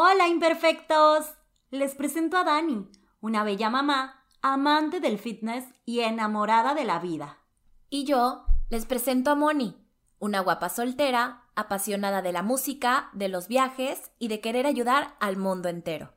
Hola 0.00 0.28
imperfectos. 0.28 1.26
Les 1.70 1.96
presento 1.96 2.36
a 2.36 2.44
Dani, 2.44 2.88
una 3.20 3.42
bella 3.42 3.68
mamá, 3.68 4.24
amante 4.42 5.00
del 5.00 5.18
fitness 5.18 5.64
y 5.84 6.02
enamorada 6.02 6.72
de 6.74 6.84
la 6.84 7.00
vida. 7.00 7.40
Y 7.90 8.04
yo 8.04 8.44
les 8.70 8.86
presento 8.86 9.32
a 9.32 9.34
Moni, 9.34 9.76
una 10.20 10.38
guapa 10.38 10.68
soltera, 10.68 11.48
apasionada 11.56 12.22
de 12.22 12.30
la 12.30 12.44
música, 12.44 13.10
de 13.12 13.28
los 13.28 13.48
viajes 13.48 14.12
y 14.20 14.28
de 14.28 14.40
querer 14.40 14.66
ayudar 14.66 15.16
al 15.18 15.36
mundo 15.36 15.68
entero. 15.68 16.12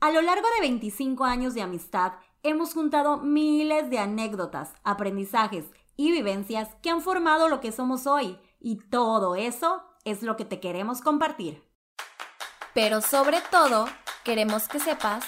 A 0.00 0.10
lo 0.10 0.20
largo 0.20 0.46
de 0.56 0.68
25 0.68 1.24
años 1.24 1.54
de 1.54 1.62
amistad, 1.62 2.12
hemos 2.42 2.74
juntado 2.74 3.16
miles 3.16 3.88
de 3.88 3.98
anécdotas, 3.98 4.74
aprendizajes 4.84 5.64
y 5.96 6.12
vivencias 6.12 6.68
que 6.82 6.90
han 6.90 7.00
formado 7.00 7.48
lo 7.48 7.60
que 7.60 7.72
somos 7.72 8.06
hoy, 8.06 8.38
y 8.60 8.76
todo 8.90 9.36
eso 9.36 9.82
es 10.04 10.22
lo 10.22 10.36
que 10.36 10.44
te 10.44 10.60
queremos 10.60 11.00
compartir. 11.00 11.71
Pero 12.74 13.02
sobre 13.02 13.38
todo, 13.50 13.86
queremos 14.24 14.66
que 14.66 14.80
sepas 14.80 15.24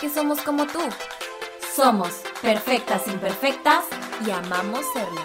que 0.00 0.08
somos 0.08 0.40
como 0.42 0.66
tú. 0.66 0.78
Somos 1.74 2.22
perfectas 2.40 3.08
imperfectas 3.08 3.84
y 4.24 4.30
amamos 4.30 4.84
serlo. 4.92 5.20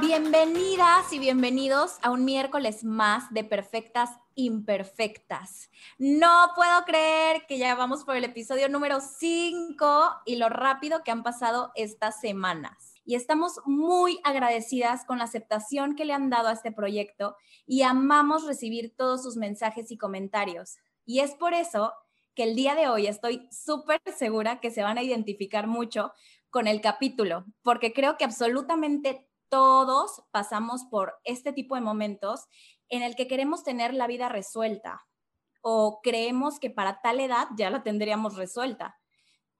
Bienvenidas 0.00 1.10
y 1.14 1.18
bienvenidos 1.18 1.96
a 2.02 2.10
un 2.10 2.26
miércoles 2.26 2.84
más 2.84 3.32
de 3.32 3.44
Perfectas 3.44 4.10
Imperfectas. 4.34 5.70
No 5.96 6.50
puedo 6.54 6.84
creer 6.84 7.46
que 7.46 7.56
ya 7.56 7.74
vamos 7.74 8.04
por 8.04 8.16
el 8.16 8.24
episodio 8.24 8.68
número 8.68 9.00
5 9.00 10.22
y 10.26 10.36
lo 10.36 10.50
rápido 10.50 11.02
que 11.02 11.10
han 11.10 11.22
pasado 11.22 11.72
estas 11.74 12.20
semanas. 12.20 12.97
Y 13.08 13.14
estamos 13.14 13.62
muy 13.64 14.20
agradecidas 14.22 15.06
con 15.06 15.16
la 15.16 15.24
aceptación 15.24 15.96
que 15.96 16.04
le 16.04 16.12
han 16.12 16.28
dado 16.28 16.48
a 16.48 16.52
este 16.52 16.72
proyecto 16.72 17.36
y 17.66 17.80
amamos 17.80 18.44
recibir 18.44 18.94
todos 18.98 19.22
sus 19.22 19.38
mensajes 19.38 19.90
y 19.90 19.96
comentarios. 19.96 20.76
Y 21.06 21.20
es 21.20 21.30
por 21.30 21.54
eso 21.54 21.94
que 22.34 22.42
el 22.42 22.54
día 22.54 22.74
de 22.74 22.86
hoy 22.86 23.06
estoy 23.06 23.48
súper 23.50 24.02
segura 24.14 24.60
que 24.60 24.70
se 24.70 24.82
van 24.82 24.98
a 24.98 25.02
identificar 25.02 25.66
mucho 25.66 26.12
con 26.50 26.66
el 26.66 26.82
capítulo, 26.82 27.46
porque 27.62 27.94
creo 27.94 28.18
que 28.18 28.26
absolutamente 28.26 29.26
todos 29.48 30.22
pasamos 30.30 30.84
por 30.90 31.14
este 31.24 31.54
tipo 31.54 31.76
de 31.76 31.80
momentos 31.80 32.44
en 32.90 33.02
el 33.02 33.16
que 33.16 33.26
queremos 33.26 33.64
tener 33.64 33.94
la 33.94 34.06
vida 34.06 34.28
resuelta 34.28 35.00
o 35.62 36.00
creemos 36.02 36.60
que 36.60 36.68
para 36.68 37.00
tal 37.00 37.20
edad 37.20 37.48
ya 37.56 37.70
la 37.70 37.82
tendríamos 37.82 38.36
resuelta. 38.36 38.98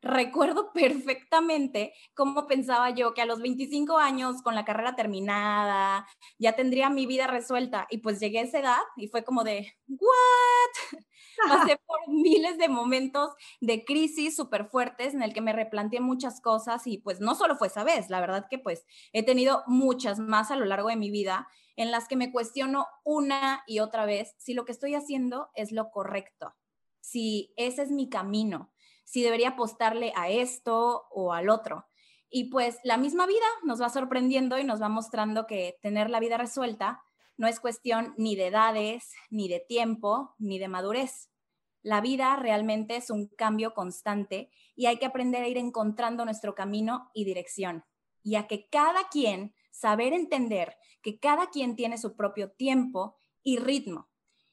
Recuerdo 0.00 0.72
perfectamente 0.72 1.92
cómo 2.14 2.46
pensaba 2.46 2.90
yo 2.90 3.14
que 3.14 3.22
a 3.22 3.26
los 3.26 3.40
25 3.40 3.98
años, 3.98 4.42
con 4.42 4.54
la 4.54 4.64
carrera 4.64 4.94
terminada, 4.94 6.06
ya 6.38 6.54
tendría 6.54 6.88
mi 6.88 7.06
vida 7.06 7.26
resuelta. 7.26 7.86
Y 7.90 7.98
pues 7.98 8.20
llegué 8.20 8.38
a 8.38 8.42
esa 8.42 8.60
edad 8.60 8.78
y 8.96 9.08
fue 9.08 9.24
como 9.24 9.42
de, 9.42 9.74
¿what? 9.88 11.00
Pasé 11.48 11.78
por 11.86 11.98
miles 12.08 12.58
de 12.58 12.68
momentos 12.68 13.30
de 13.60 13.84
crisis 13.84 14.36
súper 14.36 14.66
fuertes 14.66 15.14
en 15.14 15.22
el 15.22 15.32
que 15.32 15.40
me 15.40 15.52
replanteé 15.52 16.00
muchas 16.00 16.40
cosas 16.40 16.86
y 16.86 16.98
pues 16.98 17.20
no 17.20 17.34
solo 17.34 17.56
fue 17.56 17.68
esa 17.68 17.84
vez, 17.84 18.10
la 18.10 18.20
verdad 18.20 18.46
que 18.50 18.58
pues 18.58 18.84
he 19.12 19.24
tenido 19.24 19.62
muchas 19.66 20.18
más 20.18 20.50
a 20.50 20.56
lo 20.56 20.64
largo 20.64 20.88
de 20.88 20.96
mi 20.96 21.10
vida 21.10 21.48
en 21.76 21.90
las 21.90 22.08
que 22.08 22.16
me 22.16 22.32
cuestiono 22.32 22.86
una 23.04 23.62
y 23.66 23.78
otra 23.80 24.04
vez 24.04 24.34
si 24.38 24.54
lo 24.54 24.64
que 24.64 24.72
estoy 24.72 24.94
haciendo 24.94 25.48
es 25.54 25.70
lo 25.72 25.90
correcto, 25.90 26.54
si 27.00 27.52
ese 27.56 27.82
es 27.82 27.90
mi 27.90 28.08
camino, 28.08 28.72
si 29.08 29.22
debería 29.22 29.50
apostarle 29.50 30.12
a 30.16 30.28
esto 30.28 31.06
o 31.10 31.32
al 31.32 31.48
otro. 31.48 31.86
Y 32.28 32.50
pues 32.50 32.78
la 32.84 32.98
misma 32.98 33.26
vida 33.26 33.46
nos 33.64 33.80
va 33.80 33.88
sorprendiendo 33.88 34.58
y 34.58 34.64
nos 34.64 34.82
va 34.82 34.90
mostrando 34.90 35.46
que 35.46 35.78
tener 35.80 36.10
la 36.10 36.20
vida 36.20 36.36
resuelta 36.36 37.02
no 37.38 37.46
es 37.46 37.58
cuestión 37.58 38.12
ni 38.18 38.36
de 38.36 38.48
edades, 38.48 39.14
ni 39.30 39.48
de 39.48 39.60
tiempo, 39.60 40.34
ni 40.38 40.58
de 40.58 40.68
madurez. 40.68 41.30
La 41.82 42.02
vida 42.02 42.36
realmente 42.36 42.96
es 42.96 43.08
un 43.08 43.28
cambio 43.28 43.72
constante 43.72 44.50
y 44.76 44.86
hay 44.86 44.98
que 44.98 45.06
aprender 45.06 45.42
a 45.42 45.48
ir 45.48 45.56
encontrando 45.56 46.26
nuestro 46.26 46.54
camino 46.54 47.10
y 47.14 47.24
dirección. 47.24 47.84
Y 48.22 48.34
a 48.34 48.46
que 48.46 48.68
cada 48.68 49.08
quien, 49.08 49.54
saber 49.70 50.12
entender 50.12 50.76
que 51.00 51.18
cada 51.18 51.46
quien 51.46 51.76
tiene 51.76 51.96
su 51.96 52.14
propio 52.14 52.50
tiempo 52.50 53.16
y 53.42 53.56
ritmo. 53.56 54.10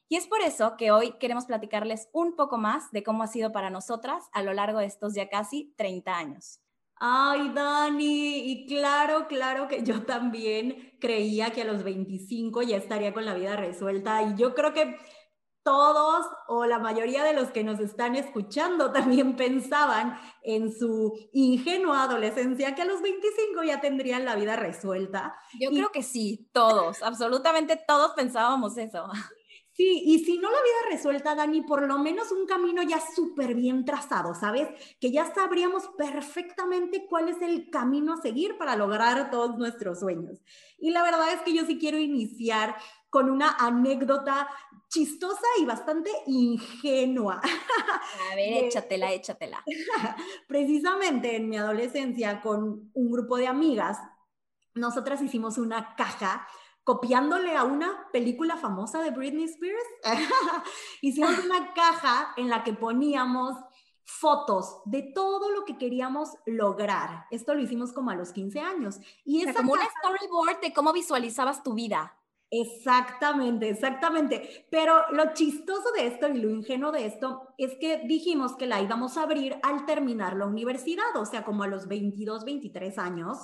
Y 0.08 0.16
es 0.16 0.26
por 0.26 0.40
eso 0.40 0.76
que 0.76 0.92
hoy 0.92 1.12
queremos 1.18 1.46
platicarles 1.46 2.08
un 2.12 2.36
poco 2.36 2.58
más 2.58 2.90
de 2.92 3.02
cómo 3.02 3.22
ha 3.22 3.26
sido 3.26 3.52
para 3.52 3.70
nosotras 3.70 4.24
a 4.32 4.42
lo 4.42 4.52
largo 4.52 4.78
de 4.78 4.86
estos 4.86 5.14
ya 5.14 5.28
casi 5.28 5.74
30 5.76 6.16
años. 6.16 6.60
Ay, 6.98 7.50
Dani, 7.54 8.38
y 8.50 8.66
claro, 8.66 9.26
claro 9.28 9.68
que 9.68 9.82
yo 9.82 10.04
también 10.04 10.96
creía 10.98 11.50
que 11.50 11.62
a 11.62 11.66
los 11.66 11.82
25 11.82 12.62
ya 12.62 12.78
estaría 12.78 13.12
con 13.12 13.26
la 13.26 13.34
vida 13.34 13.54
resuelta 13.56 14.22
y 14.22 14.34
yo 14.36 14.54
creo 14.54 14.72
que 14.72 14.96
todos 15.62 16.24
o 16.46 16.64
la 16.64 16.78
mayoría 16.78 17.24
de 17.24 17.34
los 17.34 17.50
que 17.50 17.64
nos 17.64 17.80
están 17.80 18.14
escuchando 18.14 18.92
también 18.92 19.34
pensaban 19.34 20.16
en 20.42 20.72
su 20.72 21.12
ingenua 21.32 22.04
adolescencia 22.04 22.76
que 22.76 22.82
a 22.82 22.86
los 22.86 23.02
25 23.02 23.64
ya 23.64 23.80
tendrían 23.80 24.24
la 24.24 24.36
vida 24.36 24.54
resuelta. 24.54 25.36
Yo 25.60 25.70
creo 25.70 25.90
que 25.90 26.04
sí, 26.04 26.48
todos, 26.52 27.02
absolutamente 27.02 27.76
todos 27.86 28.12
pensábamos 28.12 28.78
eso. 28.78 29.08
Sí, 29.76 30.02
y 30.06 30.20
si 30.20 30.38
no 30.38 30.50
la 30.50 30.56
vida 30.56 30.90
resuelta, 30.96 31.34
Dani, 31.34 31.60
por 31.60 31.86
lo 31.86 31.98
menos 31.98 32.32
un 32.32 32.46
camino 32.46 32.82
ya 32.82 32.98
súper 32.98 33.54
bien 33.54 33.84
trazado, 33.84 34.34
¿sabes? 34.34 34.68
Que 34.98 35.10
ya 35.10 35.34
sabríamos 35.34 35.88
perfectamente 35.98 37.06
cuál 37.06 37.28
es 37.28 37.42
el 37.42 37.68
camino 37.68 38.14
a 38.14 38.22
seguir 38.22 38.56
para 38.56 38.74
lograr 38.74 39.30
todos 39.30 39.58
nuestros 39.58 40.00
sueños. 40.00 40.40
Y 40.78 40.92
la 40.92 41.02
verdad 41.02 41.30
es 41.34 41.42
que 41.42 41.52
yo 41.52 41.66
sí 41.66 41.78
quiero 41.78 41.98
iniciar 41.98 42.74
con 43.10 43.28
una 43.28 43.50
anécdota 43.50 44.48
chistosa 44.88 45.46
y 45.60 45.66
bastante 45.66 46.10
ingenua. 46.26 47.42
A 48.30 48.34
ver, 48.34 48.64
échatela, 48.64 49.12
échatela. 49.12 49.62
Precisamente 50.48 51.36
en 51.36 51.50
mi 51.50 51.58
adolescencia, 51.58 52.40
con 52.40 52.90
un 52.94 53.10
grupo 53.10 53.36
de 53.36 53.46
amigas, 53.46 53.98
nosotras 54.74 55.20
hicimos 55.20 55.58
una 55.58 55.94
caja 55.96 56.46
copiándole 56.86 57.56
a 57.56 57.64
una 57.64 58.08
película 58.12 58.56
famosa 58.56 59.02
de 59.02 59.10
Britney 59.10 59.44
Spears. 59.46 59.82
Hicimos 61.02 61.36
una 61.44 61.74
caja 61.74 62.32
en 62.36 62.48
la 62.48 62.62
que 62.62 62.74
poníamos 62.74 63.56
fotos 64.04 64.82
de 64.84 65.02
todo 65.02 65.50
lo 65.50 65.64
que 65.64 65.78
queríamos 65.78 66.30
lograr. 66.46 67.26
Esto 67.32 67.54
lo 67.54 67.60
hicimos 67.60 67.92
como 67.92 68.10
a 68.10 68.14
los 68.14 68.30
15 68.30 68.60
años. 68.60 69.00
Y 69.24 69.42
es 69.42 69.56
como 69.56 69.72
un 69.72 69.80
storyboard 69.98 70.60
de 70.60 70.72
cómo 70.72 70.92
visualizabas 70.92 71.64
tu 71.64 71.74
vida. 71.74 72.16
Exactamente, 72.52 73.68
exactamente. 73.68 74.68
Pero 74.70 75.10
lo 75.10 75.34
chistoso 75.34 75.90
de 75.90 76.06
esto 76.06 76.28
y 76.28 76.38
lo 76.38 76.50
ingenuo 76.50 76.92
de 76.92 77.06
esto 77.06 77.52
es 77.58 77.74
que 77.80 78.02
dijimos 78.06 78.54
que 78.54 78.66
la 78.66 78.80
íbamos 78.80 79.16
a 79.16 79.24
abrir 79.24 79.58
al 79.64 79.86
terminar 79.86 80.36
la 80.36 80.46
universidad, 80.46 81.16
o 81.16 81.26
sea, 81.26 81.44
como 81.44 81.64
a 81.64 81.66
los 81.66 81.88
22, 81.88 82.44
23 82.44 82.96
años, 82.98 83.38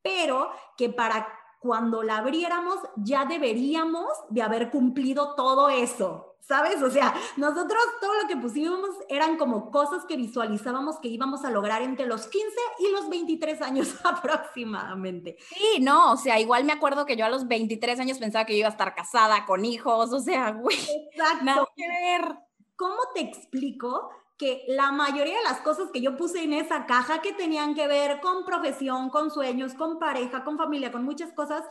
pero 0.00 0.50
que 0.76 0.90
para 0.90 1.26
cuando 1.64 2.02
la 2.02 2.18
abriéramos 2.18 2.76
ya 2.94 3.24
deberíamos 3.24 4.10
de 4.28 4.42
haber 4.42 4.70
cumplido 4.70 5.34
todo 5.34 5.70
eso, 5.70 6.36
¿sabes? 6.40 6.82
O 6.82 6.90
sea, 6.90 7.14
nosotros 7.38 7.80
todo 8.02 8.12
lo 8.20 8.28
que 8.28 8.36
pusimos 8.36 8.90
eran 9.08 9.38
como 9.38 9.70
cosas 9.70 10.04
que 10.04 10.18
visualizábamos 10.18 10.98
que 10.98 11.08
íbamos 11.08 11.42
a 11.42 11.50
lograr 11.50 11.80
entre 11.80 12.04
los 12.04 12.26
15 12.26 12.48
y 12.80 12.92
los 12.92 13.08
23 13.08 13.62
años 13.62 13.94
aproximadamente. 14.04 15.38
Sí, 15.56 15.80
no, 15.80 16.12
o 16.12 16.16
sea, 16.18 16.38
igual 16.38 16.64
me 16.64 16.74
acuerdo 16.74 17.06
que 17.06 17.16
yo 17.16 17.24
a 17.24 17.30
los 17.30 17.48
23 17.48 17.98
años 17.98 18.18
pensaba 18.18 18.44
que 18.44 18.52
yo 18.52 18.58
iba 18.58 18.68
a 18.68 18.72
estar 18.72 18.94
casada 18.94 19.46
con 19.46 19.64
hijos, 19.64 20.12
o 20.12 20.20
sea, 20.20 20.50
güey. 20.50 20.76
Exacto. 21.12 21.44
Nada 21.46 21.66
que 21.74 21.88
ver. 21.88 22.36
¿Cómo 22.76 22.98
te 23.14 23.22
explico 23.22 24.10
que 24.36 24.64
la 24.66 24.90
mayoría 24.90 25.36
de 25.36 25.44
las 25.44 25.60
cosas 25.60 25.90
que 25.92 26.00
yo 26.00 26.16
puse 26.16 26.42
en 26.42 26.52
esa 26.52 26.86
caja 26.86 27.22
que 27.22 27.32
tenían 27.32 27.74
que 27.74 27.86
ver 27.86 28.20
con 28.20 28.44
profesión, 28.44 29.10
con 29.10 29.30
sueños, 29.30 29.74
con 29.74 29.98
pareja, 29.98 30.44
con 30.44 30.58
familia, 30.58 30.90
con 30.90 31.04
muchas 31.04 31.32
cosas, 31.32 31.64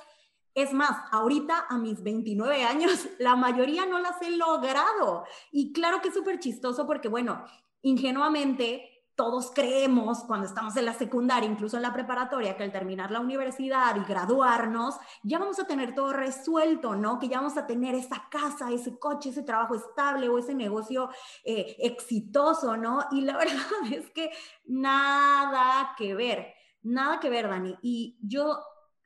es 0.56 0.72
más, 0.72 0.98
ahorita 1.12 1.66
a 1.68 1.78
mis 1.78 2.02
29 2.04 2.64
años, 2.64 3.08
la 3.20 3.36
mayoría 3.36 3.86
no 3.86 4.00
las 4.00 4.22
he 4.22 4.32
logrado. 4.32 5.26
Y 5.52 5.74
claro 5.74 6.02
que 6.02 6.10
es 6.10 6.14
súper 6.14 6.40
chistoso 6.40 6.86
porque, 6.86 7.08
bueno, 7.08 7.44
ingenuamente 7.82 8.93
todos 9.16 9.52
creemos 9.54 10.24
cuando 10.24 10.48
estamos 10.48 10.76
en 10.76 10.86
la 10.86 10.94
secundaria, 10.94 11.50
incluso 11.50 11.78
en 11.78 11.84
la 11.84 11.94
preparatoria, 11.94 12.58
que 12.58 12.64
al 12.64 12.72
terminar 12.72 13.12
la 13.12 13.20
universidad 13.20 13.96
y 13.96 14.04
graduarnos, 14.08 14.96
ya 15.24 15.38
vamos 15.38 15.60
a 15.60 15.68
tener 15.68 15.94
todo 15.94 16.14
resuelto, 16.14 16.96
¿no? 16.96 17.20
Que 17.20 17.28
ya 17.28 17.38
vamos 17.38 17.58
a 17.58 17.68
tener 17.68 17.94
esa 17.94 18.28
casa, 18.30 18.72
ese 18.72 18.98
coche, 18.98 19.30
ese 19.30 19.44
trabajo 19.44 19.76
estable 19.76 20.30
o 20.30 20.40
ese 20.40 20.56
negocio 20.56 21.10
eh, 21.44 21.76
exitoso, 21.80 22.76
¿no? 22.76 23.06
Y 23.12 23.22
la 23.22 23.38
verdad 23.38 23.62
es 23.92 24.10
que 24.10 24.32
nada 24.66 25.94
que 25.98 26.16
ver, 26.16 26.54
nada 26.82 27.20
que 27.20 27.30
ver, 27.30 27.48
Dani. 27.50 27.78
Y 27.82 28.18
yo 28.22 28.60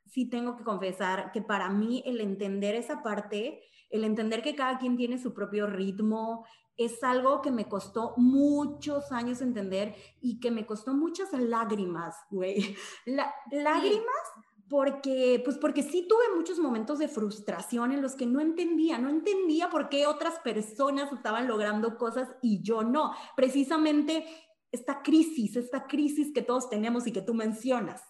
sí 0.06 0.28
tengo 0.28 0.56
que 0.56 0.64
confesar 0.64 1.32
que 1.32 1.42
para 1.42 1.68
mí 1.68 2.02
el 2.06 2.20
entender 2.20 2.74
esa 2.74 3.02
parte, 3.02 3.62
el 3.90 4.04
entender 4.04 4.42
que 4.42 4.54
cada 4.54 4.78
quien 4.78 4.96
tiene 4.96 5.18
su 5.18 5.34
propio 5.34 5.66
ritmo, 5.66 6.46
es 6.78 7.02
algo 7.02 7.42
que 7.42 7.50
me 7.50 7.68
costó 7.68 8.14
muchos 8.16 9.12
años 9.12 9.42
entender 9.42 9.96
y 10.20 10.40
que 10.40 10.50
me 10.50 10.64
costó 10.64 10.94
muchas 10.94 11.32
lágrimas, 11.32 12.16
güey. 12.30 12.76
lágrimas 13.50 14.22
porque, 14.68 15.40
pues 15.44 15.56
porque 15.58 15.82
sí 15.82 16.06
tuve 16.08 16.36
muchos 16.36 16.58
momentos 16.58 16.98
de 16.98 17.08
frustración 17.08 17.90
en 17.92 18.02
los 18.02 18.14
que 18.14 18.26
no 18.26 18.40
entendía, 18.40 18.98
no 18.98 19.08
entendía 19.08 19.70
por 19.70 19.88
qué 19.88 20.06
otras 20.06 20.38
personas 20.40 21.10
estaban 21.12 21.48
logrando 21.48 21.98
cosas 21.98 22.28
y 22.42 22.62
yo 22.62 22.84
no. 22.84 23.12
Precisamente 23.34 24.26
esta 24.70 25.02
crisis, 25.02 25.56
esta 25.56 25.86
crisis 25.86 26.32
que 26.32 26.42
todos 26.42 26.68
tenemos 26.70 27.06
y 27.06 27.12
que 27.12 27.22
tú 27.22 27.34
mencionas. 27.34 28.02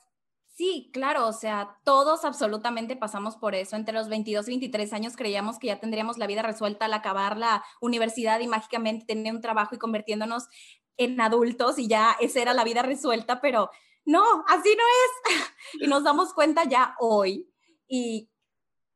Sí, 0.58 0.90
claro, 0.92 1.28
o 1.28 1.32
sea, 1.32 1.78
todos 1.84 2.24
absolutamente 2.24 2.96
pasamos 2.96 3.36
por 3.36 3.54
eso. 3.54 3.76
Entre 3.76 3.94
los 3.94 4.08
22 4.08 4.48
y 4.48 4.50
23 4.50 4.92
años 4.92 5.14
creíamos 5.14 5.56
que 5.60 5.68
ya 5.68 5.78
tendríamos 5.78 6.18
la 6.18 6.26
vida 6.26 6.42
resuelta 6.42 6.86
al 6.86 6.94
acabar 6.94 7.36
la 7.36 7.64
universidad 7.80 8.40
y 8.40 8.48
mágicamente 8.48 9.06
tener 9.06 9.32
un 9.32 9.40
trabajo 9.40 9.76
y 9.76 9.78
convirtiéndonos 9.78 10.48
en 10.96 11.20
adultos 11.20 11.78
y 11.78 11.86
ya 11.86 12.16
esa 12.18 12.42
era 12.42 12.54
la 12.54 12.64
vida 12.64 12.82
resuelta, 12.82 13.40
pero 13.40 13.70
no, 14.04 14.24
así 14.48 14.70
no 14.76 14.82
es. 14.82 15.54
y 15.80 15.86
nos 15.86 16.02
damos 16.02 16.34
cuenta 16.34 16.64
ya 16.64 16.96
hoy. 16.98 17.48
Y 17.86 18.28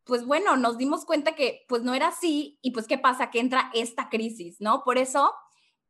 pues 0.02 0.26
bueno, 0.26 0.56
nos 0.56 0.78
dimos 0.78 1.04
cuenta 1.04 1.36
que 1.36 1.64
pues 1.68 1.84
no 1.84 1.94
era 1.94 2.08
así 2.08 2.58
y 2.60 2.72
pues 2.72 2.88
qué 2.88 2.98
pasa, 2.98 3.30
que 3.30 3.38
entra 3.38 3.70
esta 3.72 4.08
crisis, 4.08 4.56
¿no? 4.60 4.82
Por 4.82 4.98
eso, 4.98 5.32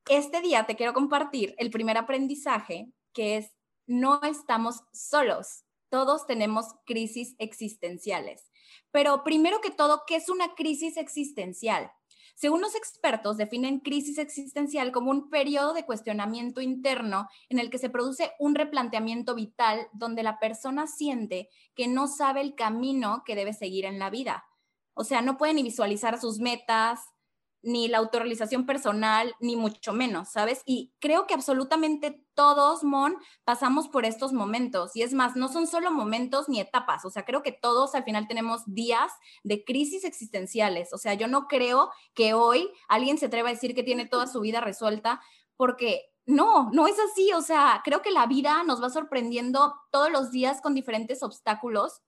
este 0.07 0.43
día 0.43 0.67
te 0.67 0.77
quiero 0.77 0.93
compartir 0.93 1.55
el 1.57 1.71
primer 1.71 1.97
aprendizaje, 1.97 2.93
que 3.15 3.39
es 3.39 3.53
no 3.87 4.20
estamos 4.23 4.82
solos. 4.93 5.64
Todos 5.88 6.26
tenemos 6.26 6.67
crisis 6.87 7.34
existenciales. 7.38 8.50
Pero 8.90 9.25
primero 9.25 9.61
que 9.61 9.70
todo, 9.70 10.02
¿qué 10.06 10.17
es 10.17 10.29
una 10.29 10.55
crisis 10.55 10.96
existencial? 10.96 11.90
Según 12.34 12.61
los 12.61 12.75
expertos, 12.75 13.37
definen 13.37 13.81
crisis 13.81 14.19
existencial 14.19 14.90
como 14.90 15.11
un 15.11 15.31
periodo 15.31 15.75
de 15.75 15.84
cuestionamiento 15.84 16.61
interno 16.61 17.29
en 17.49 17.58
el 17.58 17.70
que 17.70 17.79
se 17.79 17.90
produce 17.90 18.32
un 18.38 18.55
replanteamiento 18.55 19.34
vital 19.34 19.88
donde 19.93 20.23
la 20.23 20.38
persona 20.38 20.87
siente 20.87 21.49
que 21.75 21.88
no 21.88 22.08
sabe 22.08 22.40
el 22.40 22.55
camino 22.55 23.23
que 23.25 23.37
debe 23.37 23.52
seguir 23.52 23.84
en 23.84 23.99
la 23.99 24.11
vida. 24.11 24.44
O 24.94 25.05
sea, 25.05 25.23
no 25.23 25.37
puede 25.37 25.55
ni 25.55 25.62
visualizar 25.62 26.20
sus 26.20 26.38
metas, 26.38 27.00
ni 27.62 27.88
la 27.88 27.99
autorrealización 27.99 28.67
personal, 28.67 29.35
ni 29.41 29.56
mucho 29.56 29.93
menos, 29.93 30.31
¿sabes? 30.31 30.62
Y 30.67 30.93
creo 30.99 31.26
que 31.26 31.35
absolutamente 31.35 32.25
todos, 32.35 32.82
Mon, 32.82 33.17
pasamos 33.44 33.88
por 33.88 34.05
estos 34.05 34.32
momentos. 34.32 34.97
Y 34.97 35.03
es 35.03 35.14
más, 35.14 35.37
no 35.37 35.49
son 35.49 35.67
solo 35.67 35.91
momentos 35.91 36.49
ni 36.49 36.61
etapas, 36.61 37.05
o 37.05 37.11
sea, 37.11 37.25
creo 37.25 37.43
que 37.43 37.53
todos 37.53 37.94
al 37.94 38.05
final 38.05 38.26
tenemos 38.26 38.62
días 38.67 39.12
de 39.44 39.64
crisis 39.64 40.05
existenciales. 40.05 40.93
O 40.93 40.99
sea, 40.99 41.14
yo 41.14 41.29
no 41.29 41.47
creo 41.47 41.91
que 42.14 42.35
hoy 42.35 42.69
alguien 42.88 43.19
se 43.19 43.26
atreva 43.26 43.49
a 43.49 43.53
decir 43.53 43.75
que 43.75 43.82
tiene 43.82 44.06
toda 44.06 44.26
su 44.26 44.41
vida 44.41 44.61
resuelta, 44.61 45.20
porque 45.56 46.12
no, 46.26 46.70
no 46.73 46.87
es 46.87 46.97
así. 46.99 47.32
O 47.32 47.43
sea, 47.43 47.82
creo 47.85 48.03
que 48.03 48.11
la 48.11 48.26
vida 48.26 48.62
nos 48.65 48.82
va 48.82 48.91
sorprendiendo 48.91 49.75
todos 49.91 50.11
los 50.11 50.31
días 50.31 50.61
con 50.61 50.75
diferentes 50.75 51.23
obstáculos 51.23 52.00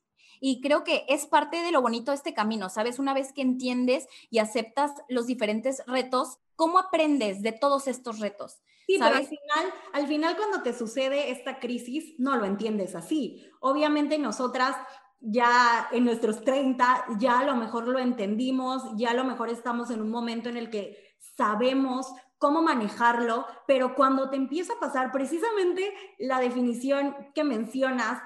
y 0.46 0.60
creo 0.60 0.84
que 0.84 1.06
es 1.08 1.24
parte 1.24 1.62
de 1.62 1.72
lo 1.72 1.80
bonito 1.80 2.10
de 2.10 2.18
este 2.18 2.34
camino, 2.34 2.68
¿sabes? 2.68 2.98
Una 2.98 3.14
vez 3.14 3.32
que 3.32 3.40
entiendes 3.40 4.06
y 4.28 4.40
aceptas 4.40 4.90
los 5.08 5.26
diferentes 5.26 5.82
retos, 5.86 6.38
¿cómo 6.54 6.78
aprendes 6.78 7.40
de 7.40 7.52
todos 7.52 7.88
estos 7.88 8.20
retos? 8.20 8.60
Sí, 8.86 8.98
pero 8.98 9.16
al 9.16 9.24
final, 9.24 9.72
al 9.94 10.06
final 10.06 10.36
cuando 10.36 10.60
te 10.60 10.74
sucede 10.74 11.30
esta 11.30 11.60
crisis, 11.60 12.12
no 12.18 12.36
lo 12.36 12.44
entiendes 12.44 12.94
así. 12.94 13.42
Obviamente 13.60 14.18
nosotras 14.18 14.76
ya 15.18 15.88
en 15.92 16.04
nuestros 16.04 16.44
30, 16.44 17.06
ya 17.18 17.38
a 17.38 17.44
lo 17.46 17.56
mejor 17.56 17.88
lo 17.88 17.98
entendimos, 17.98 18.82
ya 18.96 19.12
a 19.12 19.14
lo 19.14 19.24
mejor 19.24 19.48
estamos 19.48 19.90
en 19.90 20.02
un 20.02 20.10
momento 20.10 20.50
en 20.50 20.58
el 20.58 20.68
que 20.68 21.16
sabemos 21.38 22.12
cómo 22.36 22.60
manejarlo, 22.60 23.46
pero 23.66 23.94
cuando 23.94 24.28
te 24.28 24.36
empieza 24.36 24.74
a 24.74 24.78
pasar 24.78 25.10
precisamente 25.10 25.90
la 26.18 26.38
definición 26.38 27.16
que 27.34 27.44
mencionas, 27.44 28.20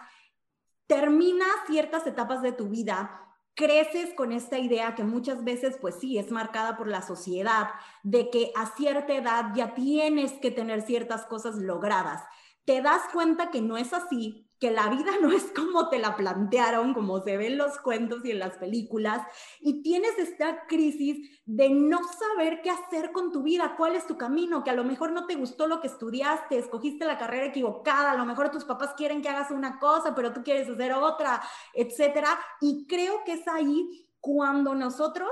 terminas 0.88 1.48
ciertas 1.68 2.04
etapas 2.08 2.42
de 2.42 2.52
tu 2.52 2.68
vida, 2.68 3.22
creces 3.54 4.14
con 4.14 4.32
esta 4.32 4.58
idea 4.58 4.94
que 4.94 5.04
muchas 5.04 5.44
veces, 5.44 5.76
pues 5.80 5.96
sí, 6.00 6.18
es 6.18 6.30
marcada 6.30 6.76
por 6.76 6.88
la 6.88 7.02
sociedad, 7.02 7.68
de 8.02 8.30
que 8.30 8.52
a 8.56 8.66
cierta 8.74 9.14
edad 9.14 9.52
ya 9.54 9.74
tienes 9.74 10.32
que 10.32 10.50
tener 10.50 10.82
ciertas 10.82 11.26
cosas 11.26 11.56
logradas. 11.56 12.24
Te 12.64 12.80
das 12.82 13.02
cuenta 13.12 13.50
que 13.50 13.60
no 13.60 13.76
es 13.76 13.92
así, 13.92 14.47
que 14.58 14.70
la 14.70 14.88
vida 14.88 15.12
no 15.22 15.32
es 15.32 15.44
como 15.54 15.88
te 15.88 15.98
la 15.98 16.16
plantearon, 16.16 16.94
como 16.94 17.22
se 17.22 17.36
ven 17.36 17.58
los 17.58 17.78
cuentos 17.78 18.24
y 18.24 18.32
en 18.32 18.38
las 18.38 18.56
películas, 18.58 19.22
y 19.60 19.82
tienes 19.82 20.18
esta 20.18 20.66
crisis 20.66 21.40
de 21.44 21.70
no 21.70 22.00
saber 22.04 22.60
qué 22.62 22.70
hacer 22.70 23.12
con 23.12 23.32
tu 23.32 23.42
vida, 23.42 23.74
cuál 23.76 23.94
es 23.94 24.06
tu 24.06 24.16
camino, 24.16 24.64
que 24.64 24.70
a 24.70 24.74
lo 24.74 24.84
mejor 24.84 25.12
no 25.12 25.26
te 25.26 25.36
gustó 25.36 25.66
lo 25.66 25.80
que 25.80 25.88
estudiaste, 25.88 26.58
escogiste 26.58 27.04
la 27.04 27.18
carrera 27.18 27.46
equivocada, 27.46 28.12
a 28.12 28.16
lo 28.16 28.24
mejor 28.24 28.50
tus 28.50 28.64
papás 28.64 28.94
quieren 28.96 29.22
que 29.22 29.28
hagas 29.28 29.50
una 29.50 29.78
cosa, 29.78 30.14
pero 30.14 30.32
tú 30.32 30.42
quieres 30.42 30.68
hacer 30.68 30.92
otra, 30.92 31.42
etcétera, 31.74 32.38
y 32.60 32.86
creo 32.86 33.22
que 33.24 33.32
es 33.32 33.48
ahí 33.48 34.06
cuando 34.20 34.74
nosotros 34.74 35.30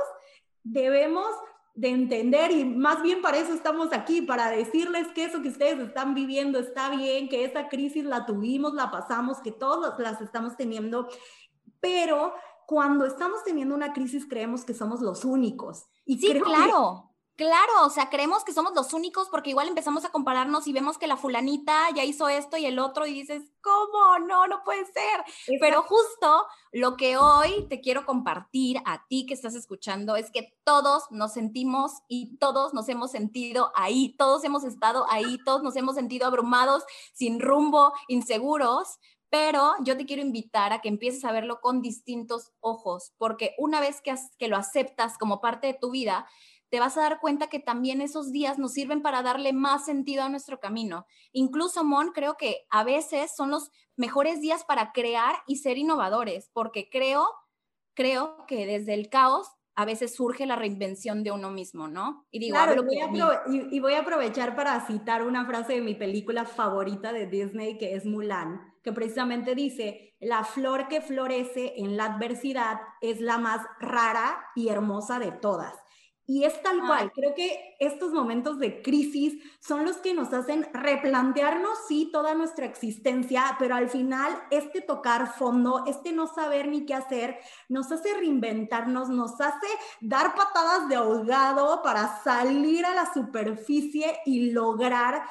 debemos 0.62 1.26
de 1.76 1.90
entender 1.90 2.50
y 2.52 2.64
más 2.64 3.02
bien 3.02 3.20
para 3.20 3.36
eso 3.36 3.52
estamos 3.52 3.92
aquí, 3.92 4.22
para 4.22 4.50
decirles 4.50 5.08
que 5.08 5.24
eso 5.24 5.42
que 5.42 5.50
ustedes 5.50 5.78
están 5.78 6.14
viviendo 6.14 6.58
está 6.58 6.88
bien, 6.88 7.28
que 7.28 7.44
esa 7.44 7.68
crisis 7.68 8.04
la 8.04 8.24
tuvimos, 8.24 8.72
la 8.72 8.90
pasamos, 8.90 9.38
que 9.40 9.52
todos 9.52 9.98
las 9.98 10.20
estamos 10.22 10.56
teniendo, 10.56 11.06
pero 11.78 12.32
cuando 12.66 13.04
estamos 13.04 13.44
teniendo 13.44 13.74
una 13.74 13.92
crisis 13.92 14.26
creemos 14.26 14.64
que 14.64 14.72
somos 14.72 15.02
los 15.02 15.26
únicos. 15.26 15.84
Y 16.06 16.16
sí, 16.16 16.40
claro. 16.40 17.10
Claro, 17.36 17.84
o 17.84 17.90
sea, 17.90 18.08
creemos 18.08 18.44
que 18.44 18.54
somos 18.54 18.72
los 18.74 18.94
únicos 18.94 19.28
porque 19.28 19.50
igual 19.50 19.68
empezamos 19.68 20.06
a 20.06 20.08
compararnos 20.08 20.66
y 20.66 20.72
vemos 20.72 20.96
que 20.96 21.06
la 21.06 21.18
fulanita 21.18 21.90
ya 21.94 22.02
hizo 22.02 22.30
esto 22.30 22.56
y 22.56 22.64
el 22.64 22.78
otro 22.78 23.06
y 23.06 23.12
dices, 23.12 23.42
¿cómo? 23.60 24.18
No, 24.26 24.46
no 24.46 24.62
puede 24.64 24.86
ser. 24.86 25.22
Pero 25.60 25.82
justo 25.82 26.46
lo 26.72 26.96
que 26.96 27.18
hoy 27.18 27.66
te 27.68 27.82
quiero 27.82 28.06
compartir 28.06 28.78
a 28.86 29.06
ti 29.06 29.26
que 29.26 29.34
estás 29.34 29.54
escuchando 29.54 30.16
es 30.16 30.30
que 30.30 30.56
todos 30.64 31.04
nos 31.10 31.34
sentimos 31.34 31.92
y 32.08 32.38
todos 32.38 32.72
nos 32.72 32.88
hemos 32.88 33.10
sentido 33.10 33.70
ahí, 33.74 34.14
todos 34.16 34.42
hemos 34.44 34.64
estado 34.64 35.04
ahí, 35.10 35.38
todos 35.44 35.62
nos 35.62 35.76
hemos 35.76 35.94
sentido 35.94 36.26
abrumados, 36.26 36.84
sin 37.12 37.38
rumbo, 37.38 37.92
inseguros, 38.08 38.98
pero 39.28 39.74
yo 39.82 39.96
te 39.96 40.06
quiero 40.06 40.22
invitar 40.22 40.72
a 40.72 40.80
que 40.80 40.88
empieces 40.88 41.24
a 41.24 41.32
verlo 41.32 41.60
con 41.60 41.82
distintos 41.82 42.52
ojos, 42.60 43.12
porque 43.18 43.54
una 43.58 43.80
vez 43.80 44.00
que, 44.00 44.14
que, 44.38 44.48
lo 44.48 44.56
aceptas 44.56 45.18
como 45.18 45.40
parte 45.40 45.66
de 45.66 45.74
tu 45.74 45.90
vida, 45.90 46.26
te 46.70 46.80
vas 46.80 46.96
a 46.96 47.02
dar 47.02 47.20
cuenta 47.20 47.48
que 47.48 47.60
también 47.60 48.00
esos 48.00 48.32
días 48.32 48.58
nos 48.58 48.72
sirven 48.72 49.02
para 49.02 49.22
darle 49.22 49.52
más 49.52 49.84
sentido 49.84 50.22
a 50.22 50.28
nuestro 50.28 50.58
camino. 50.60 51.06
Incluso, 51.32 51.84
Mon, 51.84 52.12
creo 52.12 52.36
que 52.36 52.66
a 52.70 52.84
veces 52.84 53.34
son 53.36 53.50
los 53.50 53.70
mejores 53.96 54.40
días 54.40 54.64
para 54.64 54.92
crear 54.92 55.36
y 55.46 55.56
ser 55.56 55.78
innovadores, 55.78 56.50
porque 56.52 56.88
creo, 56.90 57.28
creo 57.94 58.46
que 58.46 58.66
desde 58.66 58.94
el 58.94 59.08
caos 59.08 59.48
a 59.78 59.84
veces 59.84 60.14
surge 60.14 60.46
la 60.46 60.56
reinvención 60.56 61.22
de 61.22 61.32
uno 61.32 61.50
mismo, 61.50 61.86
¿no? 61.86 62.26
Y 62.30 62.38
digo, 62.38 62.54
claro, 62.54 62.82
voy 62.82 62.96
y, 63.48 63.76
y 63.76 63.80
voy 63.80 63.92
a 63.92 64.00
aprovechar 64.00 64.56
para 64.56 64.86
citar 64.86 65.22
una 65.22 65.44
frase 65.44 65.74
de 65.74 65.82
mi 65.82 65.94
película 65.94 66.46
favorita 66.46 67.12
de 67.12 67.26
Disney, 67.26 67.76
que 67.76 67.94
es 67.94 68.06
Mulan, 68.06 68.74
que 68.82 68.92
precisamente 68.92 69.54
dice, 69.54 70.14
la 70.18 70.44
flor 70.44 70.88
que 70.88 71.02
florece 71.02 71.74
en 71.76 71.98
la 71.98 72.06
adversidad 72.06 72.80
es 73.02 73.20
la 73.20 73.36
más 73.36 73.60
rara 73.78 74.46
y 74.54 74.68
hermosa 74.70 75.18
de 75.18 75.30
todas. 75.30 75.74
Y 76.28 76.42
es 76.42 76.60
tal 76.60 76.80
cual, 76.80 77.12
creo 77.12 77.34
que 77.34 77.76
estos 77.78 78.12
momentos 78.12 78.58
de 78.58 78.82
crisis 78.82 79.40
son 79.60 79.84
los 79.84 79.98
que 79.98 80.12
nos 80.12 80.32
hacen 80.32 80.66
replantearnos, 80.72 81.78
sí, 81.86 82.10
toda 82.12 82.34
nuestra 82.34 82.66
existencia, 82.66 83.54
pero 83.60 83.76
al 83.76 83.88
final 83.88 84.36
este 84.50 84.80
tocar 84.80 85.34
fondo, 85.34 85.84
este 85.86 86.12
no 86.12 86.26
saber 86.26 86.66
ni 86.66 86.84
qué 86.84 86.94
hacer, 86.94 87.38
nos 87.68 87.92
hace 87.92 88.12
reinventarnos, 88.14 89.08
nos 89.08 89.40
hace 89.40 89.68
dar 90.00 90.34
patadas 90.34 90.88
de 90.88 90.96
ahogado 90.96 91.80
para 91.82 92.20
salir 92.24 92.84
a 92.84 92.94
la 92.94 93.12
superficie 93.14 94.18
y 94.26 94.50
lograr 94.50 95.22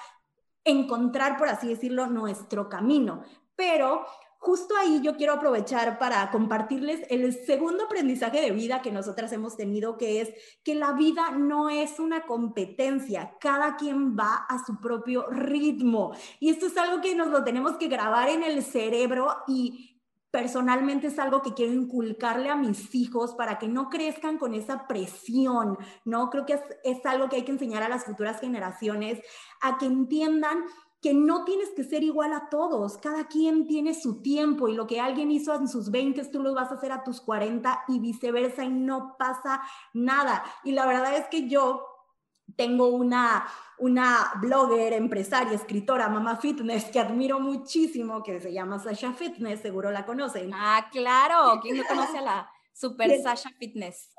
encontrar, 0.63 1.37
por 1.37 1.49
así 1.49 1.67
decirlo, 1.67 2.07
nuestro 2.07 2.69
camino. 2.69 3.23
Pero 3.57 4.05
justo 4.45 4.75
ahí 4.77 5.01
yo 5.01 5.17
quiero 5.17 5.33
aprovechar 5.33 5.97
para 5.97 6.29
compartirles 6.29 7.01
el 7.09 7.33
segundo 7.33 7.85
aprendizaje 7.85 8.41
de 8.41 8.51
vida 8.51 8.83
que 8.83 8.91
nosotras 8.91 9.31
hemos 9.31 9.57
tenido, 9.57 9.97
que 9.97 10.21
es 10.21 10.29
que 10.63 10.75
la 10.75 10.91
vida 10.93 11.31
no 11.31 11.71
es 11.71 11.99
una 11.99 12.27
competencia, 12.27 13.37
cada 13.39 13.75
quien 13.75 14.15
va 14.15 14.45
a 14.47 14.63
su 14.63 14.79
propio 14.79 15.25
ritmo. 15.31 16.13
Y 16.39 16.51
esto 16.51 16.67
es 16.67 16.77
algo 16.77 17.01
que 17.01 17.15
nos 17.15 17.29
lo 17.29 17.43
tenemos 17.43 17.77
que 17.77 17.87
grabar 17.87 18.29
en 18.29 18.43
el 18.43 18.61
cerebro 18.61 19.35
y 19.47 19.99
personalmente 20.29 21.07
es 21.07 21.17
algo 21.17 21.41
que 21.41 21.55
quiero 21.55 21.73
inculcarle 21.73 22.49
a 22.49 22.55
mis 22.55 22.93
hijos 22.93 23.33
para 23.33 23.57
que 23.57 23.67
no 23.67 23.89
crezcan 23.89 24.37
con 24.37 24.53
esa 24.53 24.85
presión, 24.85 25.75
¿no? 26.03 26.29
Creo 26.29 26.45
que 26.45 26.53
es, 26.53 26.61
es 26.83 27.03
algo 27.07 27.29
que 27.29 27.37
hay 27.37 27.45
que 27.45 27.53
enseñar 27.53 27.81
a 27.81 27.89
las 27.89 28.05
futuras 28.05 28.41
generaciones, 28.41 29.23
a 29.61 29.79
que 29.79 29.87
entiendan 29.87 30.65
que 31.05 31.13
no 31.13 31.45
tienes 31.45 31.69
que 31.69 31.83
ser 31.83 32.01
igual 32.01 32.33
a 32.33 32.49
todos, 32.49 32.97
cada 32.97 33.27
quien 33.27 33.67
tiene 33.67 33.93
su 33.93 34.23
tiempo 34.23 34.67
y 34.67 34.73
lo 34.73 34.87
que 34.87 34.99
alguien 34.99 35.29
hizo 35.29 35.53
en 35.53 35.67
sus 35.67 35.91
20 35.91 36.25
tú 36.29 36.41
lo 36.41 36.55
vas 36.55 36.71
a 36.71 36.75
hacer 36.77 36.91
a 36.91 37.03
tus 37.03 37.21
40 37.21 37.83
y 37.89 37.99
viceversa 37.99 38.63
y 38.63 38.69
no 38.69 39.15
pasa 39.15 39.61
nada. 39.93 40.43
Y 40.63 40.71
la 40.71 40.87
verdad 40.87 41.15
es 41.15 41.27
que 41.27 41.47
yo 41.47 41.85
tengo 42.55 42.87
una, 42.87 43.45
una 43.77 44.31
blogger, 44.41 44.93
empresaria, 44.93 45.53
escritora, 45.53 46.09
mamá 46.09 46.37
fitness 46.37 46.85
que 46.85 46.99
admiro 46.99 47.39
muchísimo, 47.39 48.23
que 48.23 48.41
se 48.41 48.51
llama 48.51 48.79
Sasha 48.79 49.13
Fitness, 49.13 49.59
seguro 49.59 49.91
la 49.91 50.07
conocen. 50.07 50.55
Ah, 50.55 50.87
claro, 50.91 51.59
¿quién 51.61 51.77
no 51.77 51.83
conoce 51.87 52.17
a 52.17 52.21
la 52.21 52.51
Super 52.75 53.21
Sasha 53.21 53.51
Fitness? 53.57 54.13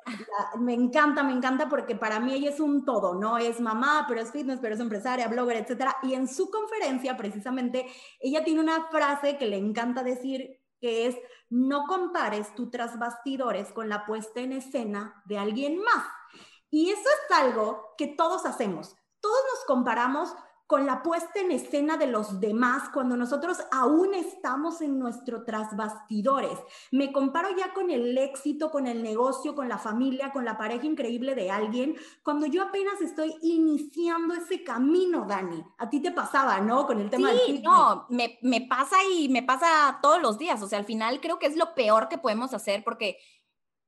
Me 0.59 0.73
encanta, 0.73 1.23
me 1.23 1.33
encanta 1.33 1.69
porque 1.69 1.95
para 1.95 2.21
mí 2.21 2.33
ella 2.33 2.49
es 2.49 2.59
un 2.59 2.87
todo, 2.87 3.15
¿no? 3.15 3.37
Es 3.37 3.61
mamá, 3.61 4.07
pero 4.09 4.23
es 4.23 4.33
fitness, 4.33 4.61
pero 4.63 4.75
es 4.75 4.81
empresaria, 4.81 5.29
blogger, 5.29 5.59
etcétera. 5.59 5.99
Y 6.03 6.15
en 6.15 6.27
su 6.27 6.51
conferencia, 6.51 7.19
precisamente, 7.19 7.87
ella 8.19 8.43
tiene 8.45 8.61
una 8.61 8.89
frase 8.89 9.37
que 9.37 9.45
le 9.45 9.59
encanta 9.59 10.03
decir 10.03 10.59
que 10.81 11.07
es 11.07 11.19
no 11.51 11.85
compares 11.87 12.55
tu 12.55 12.71
tras 12.71 12.99
bastidores 12.99 13.73
con 13.73 13.91
la 13.91 14.07
puesta 14.07 14.41
en 14.41 14.53
escena 14.53 15.23
de 15.27 15.37
alguien 15.37 15.79
más. 15.79 16.07
Y 16.71 16.89
eso 16.89 17.03
es 17.03 17.37
algo 17.37 17.95
que 17.99 18.07
todos 18.07 18.47
hacemos. 18.47 18.97
Todos 19.21 19.41
nos 19.55 19.65
comparamos 19.67 20.35
con 20.67 20.85
la 20.85 21.03
puesta 21.03 21.41
en 21.41 21.53
escena 21.53 21.97
de 21.97 22.09
los 22.09 22.41
demás 22.41 22.89
cuando 22.93 23.17
nosotros 23.17 23.59
aún 23.71 24.15
estamos 24.15 24.81
en 24.81 24.99
nuestro 24.99 25.45
trasbastidores. 25.45 26.59
Me 26.91 27.13
comparo 27.13 27.49
ya 27.57 27.73
con 27.73 27.91
el 27.91 28.19
éxito, 28.19 28.71
con 28.71 28.87
el 28.87 29.03
negocio, 29.03 29.55
con 29.55 29.69
la 29.69 29.79
familia, 29.79 30.33
con 30.33 30.45
la 30.45 30.59
pareja 30.59 30.87
increíble 30.87 31.35
de 31.35 31.51
alguien, 31.51 31.97
cuando 32.23 32.47
yo 32.47 32.63
apenas 32.65 33.01
estoy 33.01 33.35
iniciando 33.43 34.35
ese 34.35 34.65
camino, 34.65 35.25
Dani. 35.27 35.65
A 35.79 35.89
ti 35.89 36.01
te 36.01 36.11
pasaba, 36.11 36.61
¿no? 36.61 36.87
Con 36.87 37.01
el 37.01 37.11
tema 37.11 37.31
sí, 37.47 37.61
no, 37.63 38.07
me, 38.09 38.39
me 38.43 38.63
pasa 38.63 38.97
y 39.13 39.29
me 39.29 39.43
pasa 39.43 39.99
todos 40.03 40.21
los 40.21 40.39
días. 40.39 40.61
O 40.63 40.69
sea, 40.69 40.79
al 40.79 40.85
final 40.85 41.21
creo 41.21 41.39
que 41.39 41.47
es 41.47 41.57
lo 41.57 41.75
peor 41.75 42.09
que 42.09 42.19
podemos 42.19 42.55
hacer 42.55 42.83
porque 42.83 43.19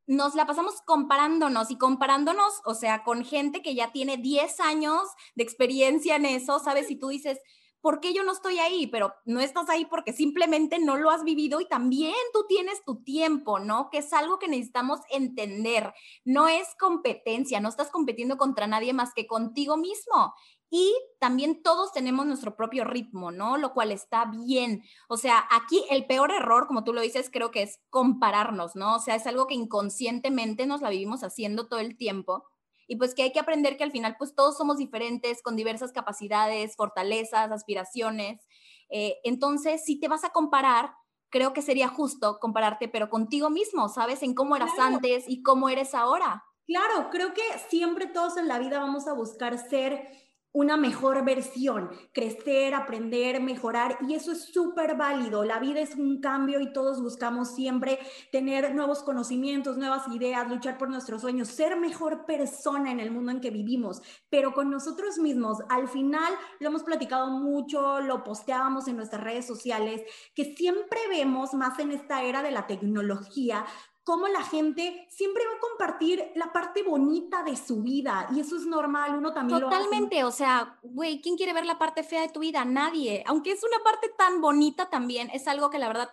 nos 0.09 0.35
la 0.35 0.47
pasamos 0.47 0.81
comparándonos 0.87 1.71
y 1.71 1.77
comparándonos, 1.77 2.63
o 2.65 2.75
sea, 2.75 3.05
con 3.05 3.25
gente 3.25 3.61
que 3.63 3.75
ya 3.75 3.93
tiene 3.93 4.17
10 4.17 4.59
años 4.61 5.03
de 5.35 5.45
experiencia 5.45 6.17
en 6.17 6.25
eso, 6.25 6.59
¿sabes? 6.59 6.91
Y 6.91 6.97
tú 6.97 7.09
dices, 7.09 7.39
¿por 7.83 8.01
qué 8.01 8.15
yo 8.15 8.25
no 8.25 8.33
estoy 8.33 8.59
ahí? 8.59 8.87
Pero 8.87 9.15
no 9.27 9.41
estás 9.41 9.69
ahí 9.69 9.85
porque 9.85 10.15
simplemente 10.15 10.79
no 10.79 10.97
lo 10.97 11.11
has 11.11 11.25
vivido 11.25 11.61
y 11.61 11.69
también 11.69 12.15
tú 12.33 12.47
tienes 12.49 12.83
tu 12.85 13.03
tiempo, 13.03 13.59
¿no? 13.59 13.91
Que 13.91 13.99
es 13.99 14.13
algo 14.15 14.39
que 14.39 14.49
necesitamos 14.49 15.01
entender. 15.11 15.93
No 16.25 16.49
es 16.49 16.75
competencia, 16.81 17.61
no 17.61 17.69
estás 17.69 17.91
compitiendo 17.91 18.39
contra 18.39 18.67
nadie 18.67 18.95
más 18.95 19.13
que 19.13 19.27
contigo 19.27 19.77
mismo. 19.77 20.35
Y 20.71 20.95
también 21.19 21.63
todos 21.63 21.93
tenemos 21.93 22.27
nuestro 22.27 22.55
propio 22.55 22.85
ritmo, 22.85 23.31
¿no? 23.31 23.57
Lo 23.57 23.73
cual 23.73 23.91
está 23.91 24.27
bien. 24.27 24.83
O 25.09 25.17
sea, 25.17 25.47
aquí 25.51 25.83
el 25.91 26.07
peor 26.07 26.31
error, 26.31 26.67
como 26.67 26.85
tú 26.85 26.93
lo 26.93 27.01
dices, 27.01 27.31
creo 27.33 27.51
que 27.51 27.63
es 27.63 27.81
compararnos, 27.89 28.77
¿no? 28.77 28.97
O 28.97 29.01
sea, 29.01 29.15
es 29.15 29.27
algo 29.27 29.47
que 29.47 29.55
inconscientemente 29.55 30.67
nos 30.67 30.83
la 30.83 30.91
vivimos 30.91 31.25
haciendo 31.25 31.69
todo 31.69 31.81
el 31.81 31.97
tiempo. 31.97 32.45
Y 32.87 32.97
pues 32.97 33.15
que 33.15 33.23
hay 33.23 33.33
que 33.33 33.41
aprender 33.41 33.77
que 33.77 33.85
al 33.85 33.93
final, 33.93 34.17
pues 34.19 34.35
todos 34.35 34.57
somos 34.57 34.79
diferentes, 34.79 35.43
con 35.43 35.57
diversas 35.57 35.93
capacidades, 35.93 36.77
fortalezas, 36.77 37.51
aspiraciones. 37.51 38.47
Eh, 38.91 39.17
entonces, 39.25 39.85
si 39.85 40.01
te 40.01 40.09
vas 40.09 40.25
a 40.25 40.31
comparar, 40.31 40.93
creo 41.31 41.53
que 41.53 41.63
sería 41.63 41.89
justo 41.89 42.39
compararte, 42.41 42.89
pero 42.89 43.11
contigo 43.11 43.51
mismo, 43.51 43.89
¿sabes? 43.89 44.23
En 44.23 44.35
cómo 44.35 44.57
eras 44.57 44.79
antes 44.79 45.25
y 45.29 45.43
cómo 45.43 45.69
eres 45.69 45.95
ahora. 45.95 46.45
Claro, 46.67 47.09
creo 47.11 47.33
que 47.33 47.43
siempre 47.69 48.07
todos 48.07 48.37
en 48.37 48.49
la 48.49 48.59
vida 48.59 48.79
vamos 48.79 49.07
a 49.07 49.15
buscar 49.15 49.59
ser 49.59 50.09
una 50.59 50.77
mejor 50.77 51.25
versión, 51.25 51.89
crecer, 52.13 52.75
aprender, 52.75 53.41
mejorar 53.41 53.97
y 54.09 54.15
eso 54.15 54.33
es 54.33 54.47
súper 54.53 54.97
válido. 54.97 55.45
La 55.45 55.61
vida 55.61 55.79
es 55.79 55.95
un 55.95 56.21
cambio 56.21 56.59
y 56.59 56.73
todos 56.73 57.01
buscamos 57.01 57.55
siempre 57.55 58.01
tener 58.33 58.75
nuevos 58.75 59.05
conocimientos, 59.05 59.79
nuevas 59.79 60.09
ideas, 60.09 60.49
luchar 60.49 60.77
por 60.77 60.91
nuestros 60.91 61.21
sueños, 61.21 61.47
ser 61.47 61.79
mejor 61.79 62.27
persona 62.27 62.91
en 62.91 62.99
el 62.99 63.13
mundo 63.13 63.31
en 63.31 63.41
que 63.41 63.53
vivimos, 63.53 64.03
pero 64.31 64.53
con 64.53 64.69
nosotros 64.69 65.19
mismos. 65.19 65.59
Al 65.69 65.87
final 65.87 66.33
lo 66.59 66.71
hemos 66.71 66.83
platicado 66.83 67.29
mucho, 67.29 68.01
lo 68.01 68.25
posteábamos 68.25 68.89
en 68.89 68.97
nuestras 68.97 69.23
redes 69.23 69.47
sociales, 69.47 70.03
que 70.35 70.57
siempre 70.57 70.99
vemos 71.09 71.55
más 71.55 71.79
en 71.79 71.93
esta 71.93 72.25
era 72.25 72.43
de 72.43 72.51
la 72.51 72.67
tecnología 72.67 73.65
cómo 74.09 74.27
la 74.27 74.43
gente 74.43 75.07
siempre 75.11 75.45
va 75.45 75.53
a 75.59 75.61
compartir 75.61 76.33
la 76.35 76.51
parte 76.51 76.83
bonita 76.83 77.43
de 77.43 77.57
su 77.57 77.83
vida 77.83 78.27
y 78.35 78.41
eso 78.41 78.57
es 78.57 78.65
normal, 78.65 79.15
uno 79.15 79.35
también 79.35 79.61
Totalmente, 79.61 80.25
o 80.25 80.31
sea, 80.31 80.79
güey, 80.83 81.21
¿quién 81.21 81.37
quiere 81.37 81.53
ver 81.53 81.67
la 81.67 81.79
parte 81.79 82.03
fea 82.03 82.23
de 82.23 82.31
tu 82.31 82.41
vida? 82.41 82.65
Nadie, 82.65 83.23
aunque 83.27 83.53
es 83.53 83.63
una 83.63 83.85
parte 83.85 84.11
tan 84.17 84.41
bonita 84.41 84.89
también, 84.89 85.29
es 85.35 85.47
algo 85.47 85.69
que 85.69 85.79
la 85.79 85.89
verdad 85.89 86.09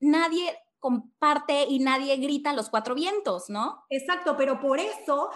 nadie 0.00 0.56
comparte 0.78 1.66
y 1.68 1.78
nadie 1.78 2.16
grita 2.16 2.54
los 2.54 2.70
cuatro 2.70 2.94
vientos, 2.94 3.50
¿no? 3.50 3.84
Exacto, 3.90 4.34
pero 4.38 4.58
por 4.58 4.80
eso 4.80 5.28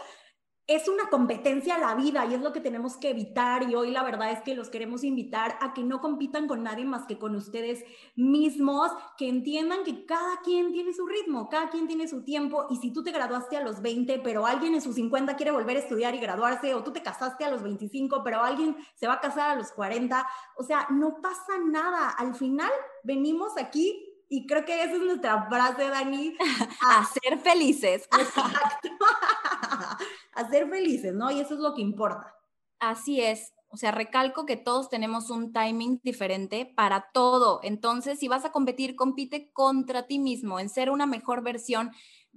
es 0.70 0.86
una 0.86 1.10
competencia 1.10 1.74
a 1.74 1.78
la 1.78 1.96
vida 1.96 2.24
y 2.26 2.34
es 2.34 2.40
lo 2.40 2.52
que 2.52 2.60
tenemos 2.60 2.96
que 2.96 3.10
evitar 3.10 3.68
y 3.68 3.74
hoy 3.74 3.90
la 3.90 4.04
verdad 4.04 4.30
es 4.30 4.40
que 4.42 4.54
los 4.54 4.68
queremos 4.68 5.02
invitar 5.02 5.58
a 5.60 5.74
que 5.74 5.82
no 5.82 6.00
compitan 6.00 6.46
con 6.46 6.62
nadie 6.62 6.84
más 6.84 7.06
que 7.06 7.18
con 7.18 7.34
ustedes 7.34 7.84
mismos, 8.14 8.92
que 9.18 9.28
entiendan 9.28 9.82
que 9.82 10.06
cada 10.06 10.40
quien 10.44 10.70
tiene 10.70 10.92
su 10.92 11.08
ritmo, 11.08 11.48
cada 11.48 11.70
quien 11.70 11.88
tiene 11.88 12.06
su 12.06 12.22
tiempo 12.22 12.68
y 12.70 12.76
si 12.76 12.92
tú 12.92 13.02
te 13.02 13.10
graduaste 13.10 13.56
a 13.56 13.64
los 13.64 13.82
20, 13.82 14.20
pero 14.20 14.46
alguien 14.46 14.74
en 14.74 14.80
sus 14.80 14.94
50 14.94 15.34
quiere 15.34 15.50
volver 15.50 15.76
a 15.76 15.80
estudiar 15.80 16.14
y 16.14 16.20
graduarse 16.20 16.72
o 16.72 16.84
tú 16.84 16.92
te 16.92 17.02
casaste 17.02 17.44
a 17.44 17.50
los 17.50 17.64
25, 17.64 18.22
pero 18.22 18.40
alguien 18.40 18.76
se 18.94 19.08
va 19.08 19.14
a 19.14 19.20
casar 19.20 19.50
a 19.50 19.56
los 19.56 19.72
40, 19.72 20.24
o 20.56 20.62
sea, 20.62 20.86
no 20.90 21.20
pasa 21.20 21.58
nada, 21.64 22.10
al 22.10 22.36
final 22.36 22.70
venimos 23.02 23.58
aquí 23.58 24.06
y 24.32 24.46
creo 24.46 24.64
que 24.64 24.84
esa 24.84 24.92
es 24.94 25.00
nuestra 25.00 25.48
frase, 25.48 25.88
Dani. 25.88 26.36
A, 26.82 27.04
ser 27.04 27.40
felices. 27.40 28.08
Exacto. 28.12 28.88
a 30.32 30.48
ser 30.48 30.68
felices, 30.68 31.14
¿no? 31.14 31.30
Y 31.30 31.40
eso 31.40 31.54
es 31.54 31.60
lo 31.60 31.74
que 31.74 31.82
importa. 31.82 32.34
Así 32.78 33.20
es. 33.20 33.52
O 33.72 33.76
sea, 33.76 33.92
recalco 33.92 34.46
que 34.46 34.56
todos 34.56 34.88
tenemos 34.88 35.30
un 35.30 35.52
timing 35.52 36.00
diferente 36.02 36.72
para 36.74 37.10
todo. 37.12 37.60
Entonces, 37.62 38.18
si 38.18 38.26
vas 38.26 38.44
a 38.44 38.50
competir, 38.50 38.96
compite 38.96 39.52
contra 39.52 40.08
ti 40.08 40.18
mismo 40.18 40.58
en 40.58 40.68
ser 40.68 40.90
una 40.90 41.06
mejor 41.06 41.42
versión 41.42 41.92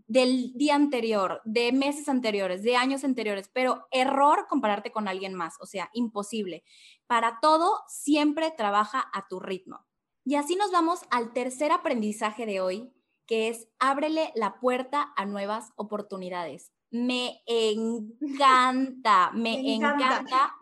del 0.07 0.53
día 0.53 0.75
anterior, 0.75 1.41
de 1.43 1.71
meses 1.71 2.07
anteriores, 2.07 2.61
de 2.61 2.75
años 2.75 3.03
anteriores, 3.03 3.49
pero 3.51 3.87
error 3.91 4.45
compararte 4.47 4.91
con 4.91 5.07
alguien 5.07 5.33
más, 5.33 5.55
o 5.59 5.65
sea, 5.65 5.89
imposible. 5.93 6.63
Para 7.07 7.39
todo, 7.41 7.79
siempre 7.87 8.51
trabaja 8.55 9.09
a 9.13 9.27
tu 9.27 9.39
ritmo. 9.39 9.85
Y 10.25 10.35
así 10.35 10.55
nos 10.55 10.71
vamos 10.71 11.01
al 11.09 11.33
tercer 11.33 11.71
aprendizaje 11.71 12.45
de 12.45 12.61
hoy, 12.61 12.93
que 13.25 13.49
es 13.49 13.67
ábrele 13.79 14.31
la 14.35 14.59
puerta 14.59 15.13
a 15.15 15.25
nuevas 15.25 15.71
oportunidades. 15.75 16.71
Me 17.01 17.41
encanta, 17.47 19.31
me, 19.33 19.73
encanta 19.73 20.53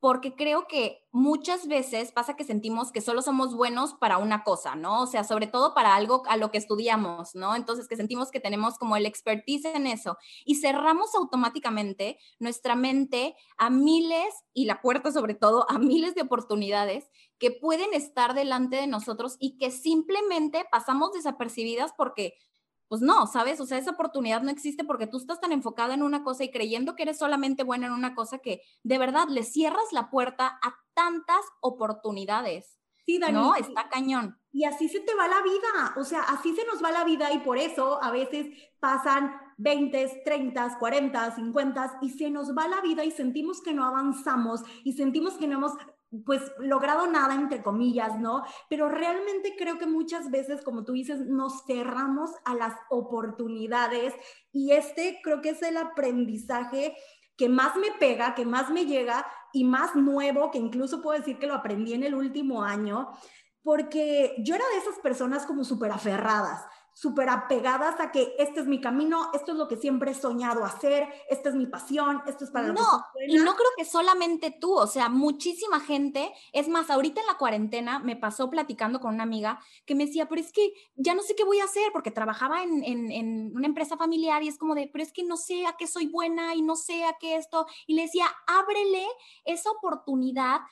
porque 0.00 0.36
creo 0.36 0.66
que 0.68 1.04
muchas 1.10 1.66
veces 1.66 2.12
pasa 2.12 2.36
que 2.36 2.44
sentimos 2.44 2.92
que 2.92 3.00
solo 3.00 3.20
somos 3.20 3.54
buenos 3.56 3.94
para 3.94 4.18
una 4.18 4.44
cosa, 4.44 4.76
¿no? 4.76 5.02
O 5.02 5.06
sea, 5.06 5.24
sobre 5.24 5.48
todo 5.48 5.74
para 5.74 5.96
algo 5.96 6.22
a 6.28 6.36
lo 6.36 6.52
que 6.52 6.58
estudiamos, 6.58 7.34
¿no? 7.34 7.56
Entonces, 7.56 7.88
que 7.88 7.96
sentimos 7.96 8.30
que 8.30 8.38
tenemos 8.38 8.78
como 8.78 8.96
el 8.96 9.06
expertise 9.06 9.64
en 9.66 9.88
eso 9.88 10.16
y 10.44 10.56
cerramos 10.56 11.14
automáticamente 11.16 12.18
nuestra 12.38 12.76
mente 12.76 13.34
a 13.56 13.70
miles 13.70 14.34
y 14.52 14.66
la 14.66 14.80
puerta 14.80 15.10
sobre 15.10 15.34
todo 15.34 15.68
a 15.68 15.78
miles 15.78 16.14
de 16.14 16.22
oportunidades 16.22 17.10
que 17.38 17.50
pueden 17.50 17.92
estar 17.92 18.34
delante 18.34 18.76
de 18.76 18.86
nosotros 18.86 19.36
y 19.40 19.58
que 19.58 19.70
simplemente 19.70 20.64
pasamos 20.70 21.12
desapercibidas 21.12 21.92
porque 21.96 22.34
pues 22.88 23.02
no, 23.02 23.26
¿sabes? 23.26 23.60
O 23.60 23.66
sea, 23.66 23.78
esa 23.78 23.92
oportunidad 23.92 24.42
no 24.42 24.50
existe 24.50 24.84
porque 24.84 25.06
tú 25.06 25.18
estás 25.18 25.40
tan 25.40 25.52
enfocada 25.52 25.94
en 25.94 26.02
una 26.02 26.24
cosa 26.24 26.44
y 26.44 26.50
creyendo 26.50 26.96
que 26.96 27.04
eres 27.04 27.18
solamente 27.18 27.62
buena 27.62 27.86
en 27.86 27.92
una 27.92 28.14
cosa 28.14 28.38
que 28.38 28.62
de 28.82 28.98
verdad 28.98 29.28
le 29.28 29.42
cierras 29.42 29.92
la 29.92 30.10
puerta 30.10 30.58
a 30.62 30.74
tantas 30.94 31.40
oportunidades. 31.60 32.78
Sí, 33.04 33.18
Dani. 33.18 33.32
No, 33.32 33.54
está 33.54 33.88
cañón. 33.88 34.38
Y 34.52 34.64
así 34.64 34.88
se 34.88 35.00
te 35.00 35.14
va 35.14 35.28
la 35.28 35.42
vida, 35.42 35.94
o 35.96 36.04
sea, 36.04 36.22
así 36.22 36.54
se 36.54 36.66
nos 36.66 36.82
va 36.82 36.90
la 36.90 37.04
vida 37.04 37.32
y 37.32 37.38
por 37.38 37.58
eso 37.58 38.02
a 38.02 38.10
veces 38.10 38.46
pasan 38.80 39.32
20, 39.58 40.22
30, 40.24 40.78
40, 40.78 41.34
50 41.34 41.98
y 42.02 42.10
se 42.10 42.30
nos 42.30 42.56
va 42.56 42.68
la 42.68 42.80
vida 42.80 43.04
y 43.04 43.10
sentimos 43.10 43.60
que 43.60 43.72
no 43.72 43.84
avanzamos 43.84 44.62
y 44.84 44.92
sentimos 44.92 45.34
que 45.34 45.46
no 45.46 45.58
hemos 45.58 45.72
pues 46.24 46.40
logrado 46.58 47.06
nada, 47.06 47.34
entre 47.34 47.62
comillas, 47.62 48.18
¿no? 48.18 48.44
Pero 48.70 48.88
realmente 48.88 49.54
creo 49.58 49.78
que 49.78 49.86
muchas 49.86 50.30
veces, 50.30 50.62
como 50.62 50.84
tú 50.84 50.92
dices, 50.92 51.20
nos 51.20 51.64
cerramos 51.66 52.30
a 52.44 52.54
las 52.54 52.74
oportunidades 52.88 54.14
y 54.52 54.72
este 54.72 55.20
creo 55.22 55.42
que 55.42 55.50
es 55.50 55.62
el 55.62 55.76
aprendizaje 55.76 56.96
que 57.36 57.48
más 57.48 57.76
me 57.76 57.92
pega, 58.00 58.34
que 58.34 58.46
más 58.46 58.70
me 58.70 58.86
llega 58.86 59.26
y 59.52 59.64
más 59.64 59.94
nuevo, 59.94 60.50
que 60.50 60.58
incluso 60.58 61.02
puedo 61.02 61.18
decir 61.18 61.38
que 61.38 61.46
lo 61.46 61.54
aprendí 61.54 61.92
en 61.92 62.02
el 62.02 62.14
último 62.14 62.64
año, 62.64 63.10
porque 63.62 64.34
yo 64.38 64.54
era 64.54 64.64
de 64.72 64.78
esas 64.78 64.98
personas 65.00 65.46
como 65.46 65.62
súper 65.62 65.92
aferradas 65.92 66.64
súper 66.98 67.28
apegadas 67.28 68.00
a 68.00 68.10
que 68.10 68.34
este 68.40 68.58
es 68.58 68.66
mi 68.66 68.80
camino, 68.80 69.30
esto 69.32 69.52
es 69.52 69.58
lo 69.58 69.68
que 69.68 69.76
siempre 69.76 70.10
he 70.10 70.14
soñado 70.14 70.64
hacer, 70.64 71.08
esta 71.30 71.48
es 71.48 71.54
mi 71.54 71.68
pasión, 71.68 72.20
esto 72.26 72.42
es 72.42 72.50
para 72.50 72.72
no, 72.72 73.04
y 73.28 73.36
no 73.36 73.54
creo 73.54 73.70
que 73.76 73.84
solamente 73.84 74.50
tú, 74.50 74.74
o 74.74 74.88
sea, 74.88 75.08
muchísima 75.08 75.78
gente, 75.78 76.32
es 76.52 76.66
más, 76.66 76.90
ahorita 76.90 77.20
en 77.20 77.28
la 77.28 77.38
cuarentena 77.38 78.00
me 78.00 78.16
pasó 78.16 78.50
platicando 78.50 78.98
con 78.98 79.14
una 79.14 79.22
amiga 79.22 79.60
que 79.86 79.94
me 79.94 80.06
decía, 80.06 80.28
pero 80.28 80.40
es 80.40 80.50
que 80.50 80.72
ya 80.96 81.14
no 81.14 81.22
sé 81.22 81.36
qué 81.36 81.44
voy 81.44 81.60
a 81.60 81.66
hacer, 81.66 81.92
porque 81.92 82.10
trabajaba 82.10 82.64
en, 82.64 82.82
en, 82.82 83.12
en 83.12 83.52
una 83.54 83.68
empresa 83.68 83.96
familiar 83.96 84.42
y 84.42 84.48
es 84.48 84.58
como 84.58 84.74
de, 84.74 84.90
pero 84.92 85.04
es 85.04 85.12
que 85.12 85.22
no 85.22 85.36
sé 85.36 85.66
a 85.66 85.76
qué 85.76 85.86
soy 85.86 86.08
buena 86.08 86.56
y 86.56 86.62
no 86.62 86.74
sé 86.74 87.04
a 87.04 87.16
qué 87.20 87.36
esto, 87.36 87.68
y 87.86 87.94
le 87.94 88.02
decía, 88.02 88.26
ábrele 88.48 89.06
esa 89.44 89.70
oportunidad 89.70 90.62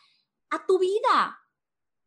a 0.51 0.67
tu 0.67 0.81
vida, 0.81 1.39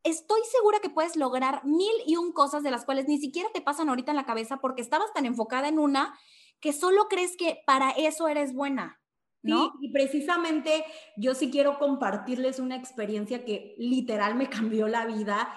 estoy 0.04 0.42
segura 0.52 0.80
que 0.80 0.90
puedes 0.90 1.16
lograr 1.16 1.64
mil 1.66 1.94
y 2.06 2.16
un 2.16 2.32
cosas 2.32 2.64
de 2.64 2.72
las 2.72 2.86
cuales 2.86 3.08
ni 3.08 3.20
siquiera 3.20 3.50
te 3.54 3.62
pasan 3.62 3.90
ahorita 3.90 4.12
en 4.12 4.18
la 4.18 4.26
cabeza 4.26 4.58
porque 4.58 4.82
estabas 4.82 5.12
tan 5.14 5.26
enfocada 5.26 5.68
en 5.68 5.80
una 5.80 6.18
que 6.60 6.74
solo 6.74 7.08
crees 7.10 7.38
que 7.38 7.60
para 7.66 7.92
eso 7.92 8.28
eres 8.28 8.54
buena. 8.54 9.00
¿no? 9.42 9.72
y 9.80 9.92
precisamente 9.94 10.84
yo 11.16 11.34
sí 11.34 11.50
quiero 11.50 11.80
compartirles 11.80 12.60
una 12.60 12.76
experiencia 12.76 13.46
que 13.46 13.74
literal 13.78 14.36
me 14.36 14.50
cambió 14.50 14.88
la 14.88 15.06
vida. 15.06 15.54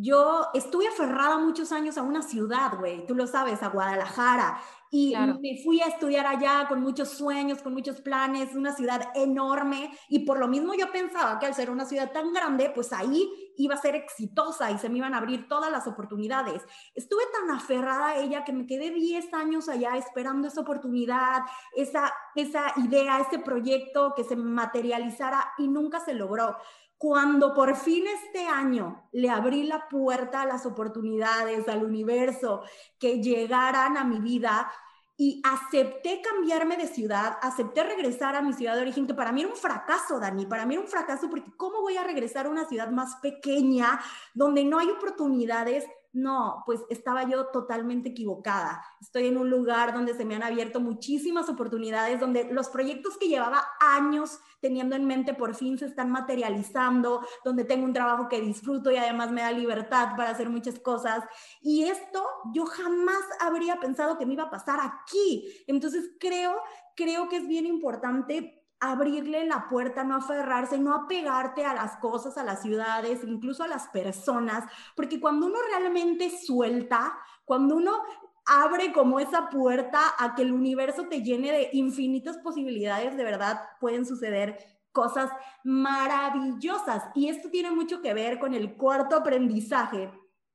Yo 0.00 0.46
estuve 0.54 0.86
aferrada 0.86 1.38
muchos 1.38 1.72
años 1.72 1.98
a 1.98 2.02
una 2.02 2.22
ciudad, 2.22 2.78
güey, 2.78 3.04
tú 3.04 3.16
lo 3.16 3.26
sabes, 3.26 3.64
a 3.64 3.68
Guadalajara. 3.68 4.60
Y 4.92 5.12
me 5.16 5.60
fui 5.64 5.80
a 5.80 5.88
estudiar 5.88 6.24
allá 6.24 6.66
con 6.68 6.80
muchos 6.80 7.08
sueños, 7.08 7.62
con 7.62 7.74
muchos 7.74 8.00
planes, 8.00 8.54
una 8.54 8.72
ciudad 8.72 9.10
enorme. 9.16 9.90
Y 10.08 10.20
por 10.20 10.38
lo 10.38 10.46
mismo 10.46 10.72
yo 10.74 10.92
pensaba 10.92 11.40
que 11.40 11.46
al 11.46 11.54
ser 11.54 11.68
una 11.68 11.84
ciudad 11.84 12.12
tan 12.12 12.32
grande, 12.32 12.70
pues 12.72 12.92
ahí 12.92 13.28
iba 13.56 13.74
a 13.74 13.82
ser 13.82 13.96
exitosa 13.96 14.70
y 14.70 14.78
se 14.78 14.88
me 14.88 14.98
iban 14.98 15.14
a 15.14 15.18
abrir 15.18 15.48
todas 15.48 15.72
las 15.72 15.88
oportunidades. 15.88 16.62
Estuve 16.94 17.24
tan 17.32 17.50
aferrada 17.50 18.10
a 18.10 18.18
ella 18.18 18.44
que 18.44 18.52
me 18.52 18.66
quedé 18.66 18.90
10 18.90 19.34
años 19.34 19.68
allá 19.68 19.96
esperando 19.96 20.46
esa 20.46 20.60
oportunidad, 20.60 21.42
esa, 21.74 22.14
esa 22.36 22.72
idea, 22.76 23.18
ese 23.18 23.40
proyecto 23.40 24.14
que 24.14 24.22
se 24.22 24.36
materializara 24.36 25.54
y 25.58 25.66
nunca 25.66 25.98
se 25.98 26.14
logró. 26.14 26.56
Cuando 26.98 27.54
por 27.54 27.76
fin 27.76 28.04
este 28.08 28.46
año 28.46 29.08
le 29.12 29.30
abrí 29.30 29.62
la 29.62 29.88
puerta 29.88 30.42
a 30.42 30.46
las 30.46 30.66
oportunidades, 30.66 31.68
al 31.68 31.84
universo, 31.84 32.62
que 32.98 33.22
llegaran 33.22 33.96
a 33.96 34.04
mi 34.04 34.18
vida 34.18 34.70
y 35.16 35.40
acepté 35.44 36.20
cambiarme 36.22 36.76
de 36.76 36.86
ciudad, 36.86 37.38
acepté 37.40 37.84
regresar 37.84 38.36
a 38.36 38.42
mi 38.42 38.52
ciudad 38.52 38.74
de 38.74 38.82
origen, 38.82 39.06
que 39.06 39.14
para 39.14 39.32
mí 39.32 39.42
era 39.42 39.50
un 39.50 39.56
fracaso, 39.56 40.20
Dani, 40.20 40.46
para 40.46 40.66
mí 40.66 40.74
era 40.74 40.82
un 40.82 40.88
fracaso 40.88 41.28
porque 41.30 41.50
¿cómo 41.56 41.82
voy 41.82 41.96
a 41.96 42.04
regresar 42.04 42.46
a 42.46 42.50
una 42.50 42.66
ciudad 42.66 42.90
más 42.90 43.16
pequeña 43.16 44.00
donde 44.34 44.64
no 44.64 44.78
hay 44.78 44.88
oportunidades? 44.90 45.84
No, 46.18 46.64
pues 46.66 46.80
estaba 46.90 47.28
yo 47.28 47.46
totalmente 47.46 48.08
equivocada. 48.08 48.82
Estoy 49.00 49.28
en 49.28 49.38
un 49.38 49.48
lugar 49.48 49.94
donde 49.94 50.14
se 50.14 50.24
me 50.24 50.34
han 50.34 50.42
abierto 50.42 50.80
muchísimas 50.80 51.48
oportunidades, 51.48 52.18
donde 52.18 52.48
los 52.50 52.70
proyectos 52.70 53.16
que 53.18 53.28
llevaba 53.28 53.64
años 53.78 54.40
teniendo 54.60 54.96
en 54.96 55.06
mente 55.06 55.32
por 55.32 55.54
fin 55.54 55.78
se 55.78 55.86
están 55.86 56.10
materializando, 56.10 57.24
donde 57.44 57.62
tengo 57.62 57.84
un 57.84 57.92
trabajo 57.92 58.28
que 58.28 58.40
disfruto 58.40 58.90
y 58.90 58.96
además 58.96 59.30
me 59.30 59.42
da 59.42 59.52
libertad 59.52 60.16
para 60.16 60.30
hacer 60.30 60.50
muchas 60.50 60.80
cosas. 60.80 61.22
Y 61.62 61.84
esto 61.84 62.26
yo 62.52 62.66
jamás 62.66 63.22
habría 63.38 63.78
pensado 63.78 64.18
que 64.18 64.26
me 64.26 64.32
iba 64.32 64.44
a 64.44 64.50
pasar 64.50 64.80
aquí. 64.82 65.48
Entonces 65.68 66.16
creo, 66.18 66.56
creo 66.96 67.28
que 67.28 67.36
es 67.36 67.46
bien 67.46 67.64
importante 67.64 68.57
abrirle 68.80 69.44
la 69.46 69.66
puerta, 69.68 70.04
no 70.04 70.16
aferrarse, 70.16 70.78
no 70.78 70.94
apegarte 70.94 71.64
a 71.64 71.74
las 71.74 71.96
cosas, 71.96 72.38
a 72.38 72.44
las 72.44 72.62
ciudades, 72.62 73.20
incluso 73.24 73.64
a 73.64 73.68
las 73.68 73.88
personas, 73.88 74.64
porque 74.94 75.20
cuando 75.20 75.46
uno 75.46 75.58
realmente 75.70 76.30
suelta, 76.30 77.18
cuando 77.44 77.76
uno 77.76 78.02
abre 78.46 78.92
como 78.92 79.20
esa 79.20 79.50
puerta 79.50 80.00
a 80.18 80.34
que 80.34 80.42
el 80.42 80.52
universo 80.52 81.06
te 81.08 81.22
llene 81.22 81.52
de 81.52 81.70
infinitas 81.72 82.38
posibilidades, 82.38 83.16
de 83.16 83.24
verdad 83.24 83.60
pueden 83.78 84.06
suceder 84.06 84.58
cosas 84.92 85.30
maravillosas. 85.64 87.04
Y 87.14 87.28
esto 87.28 87.50
tiene 87.50 87.70
mucho 87.70 88.00
que 88.00 88.14
ver 88.14 88.38
con 88.38 88.54
el 88.54 88.76
cuarto 88.76 89.16
aprendizaje 89.16 90.10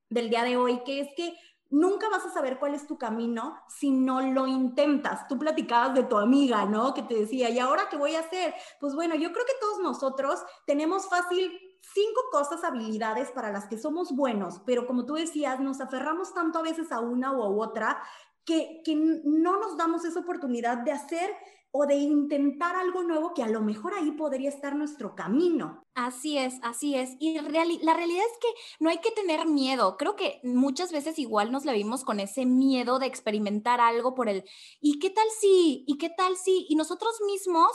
del 0.10 0.30
día 0.30 0.44
de 0.44 0.58
hoy, 0.58 0.82
que 0.84 1.02
es 1.02 1.10
que 1.16 1.36
nunca 1.74 2.08
vas 2.08 2.24
a 2.24 2.30
saber 2.30 2.60
cuál 2.60 2.76
es 2.76 2.86
tu 2.86 3.00
camino 3.00 3.60
si 3.68 3.90
no 3.90 4.22
lo 4.22 4.46
intentas. 4.46 5.28
Tú 5.28 5.40
platicabas 5.40 5.96
de 5.96 6.04
tu 6.04 6.18
amiga, 6.18 6.66
¿no? 6.66 6.94
Que 6.94 7.02
te 7.02 7.16
decía, 7.16 7.50
¿y 7.50 7.58
ahora 7.58 7.90
qué 7.90 7.98
voy 7.98 8.16
a 8.16 8.20
hacer? 8.20 8.54
Pues 8.80 8.94
bueno, 8.94 9.16
yo 9.16 9.34
creo 9.34 9.46
que 9.46 9.60
todos 9.60 9.80
nosotros 9.80 10.40
tenemos 10.68 11.10
fácil 11.10 11.52
cinco 11.82 12.22
cosas, 12.32 12.64
habilidades 12.64 13.32
para 13.32 13.52
las 13.52 13.66
que 13.66 13.80
somos 13.80 14.16
buenos, 14.16 14.62
pero 14.66 14.86
como 14.86 15.06
tú 15.06 15.16
decías, 15.16 15.60
nos 15.60 15.82
aferramos 15.82 16.34
tanto 16.34 16.60
a 16.60 16.62
veces 16.62 16.92
a 16.92 17.00
una 17.00 17.34
u 17.34 17.62
otra 17.62 18.02
que, 18.46 18.82
que 18.84 18.96
no 18.96 19.60
nos 19.60 19.78
damos 19.78 20.06
esa 20.06 20.20
oportunidad 20.20 20.80
de 20.80 20.92
hacer 20.92 21.32
o 21.76 21.88
de 21.88 21.96
intentar 21.96 22.76
algo 22.76 23.02
nuevo 23.02 23.34
que 23.34 23.42
a 23.42 23.48
lo 23.48 23.60
mejor 23.60 23.96
ahí 23.96 24.12
podría 24.12 24.48
estar 24.48 24.76
nuestro 24.76 25.16
camino. 25.16 25.84
Así 25.96 26.38
es, 26.38 26.60
así 26.62 26.96
es. 26.96 27.16
Y 27.20 27.34
la 27.34 27.96
realidad 27.96 28.26
es 28.32 28.38
que 28.40 28.48
no 28.80 28.92
hay 28.92 29.00
que 29.00 29.10
tener 29.10 29.48
miedo. 29.48 29.98
Creo 29.98 30.16
que 30.16 30.40
muchas 30.44 30.92
veces 30.92 31.18
igual 31.18 31.52
nos 31.52 31.66
la 31.66 31.74
vimos 31.74 32.04
con 32.04 32.20
ese 32.20 32.46
miedo 32.46 33.00
de 33.00 33.08
experimentar 33.08 33.82
algo 33.82 34.14
por 34.14 34.30
el, 34.30 34.44
¿y 34.82 35.00
qué 35.00 35.10
tal 35.10 35.26
si? 35.40 35.84
¿Y 35.88 35.98
qué 35.98 36.12
tal 36.16 36.38
si? 36.38 36.68
Y 36.70 36.76
nosotros 36.76 37.20
mismos 37.26 37.72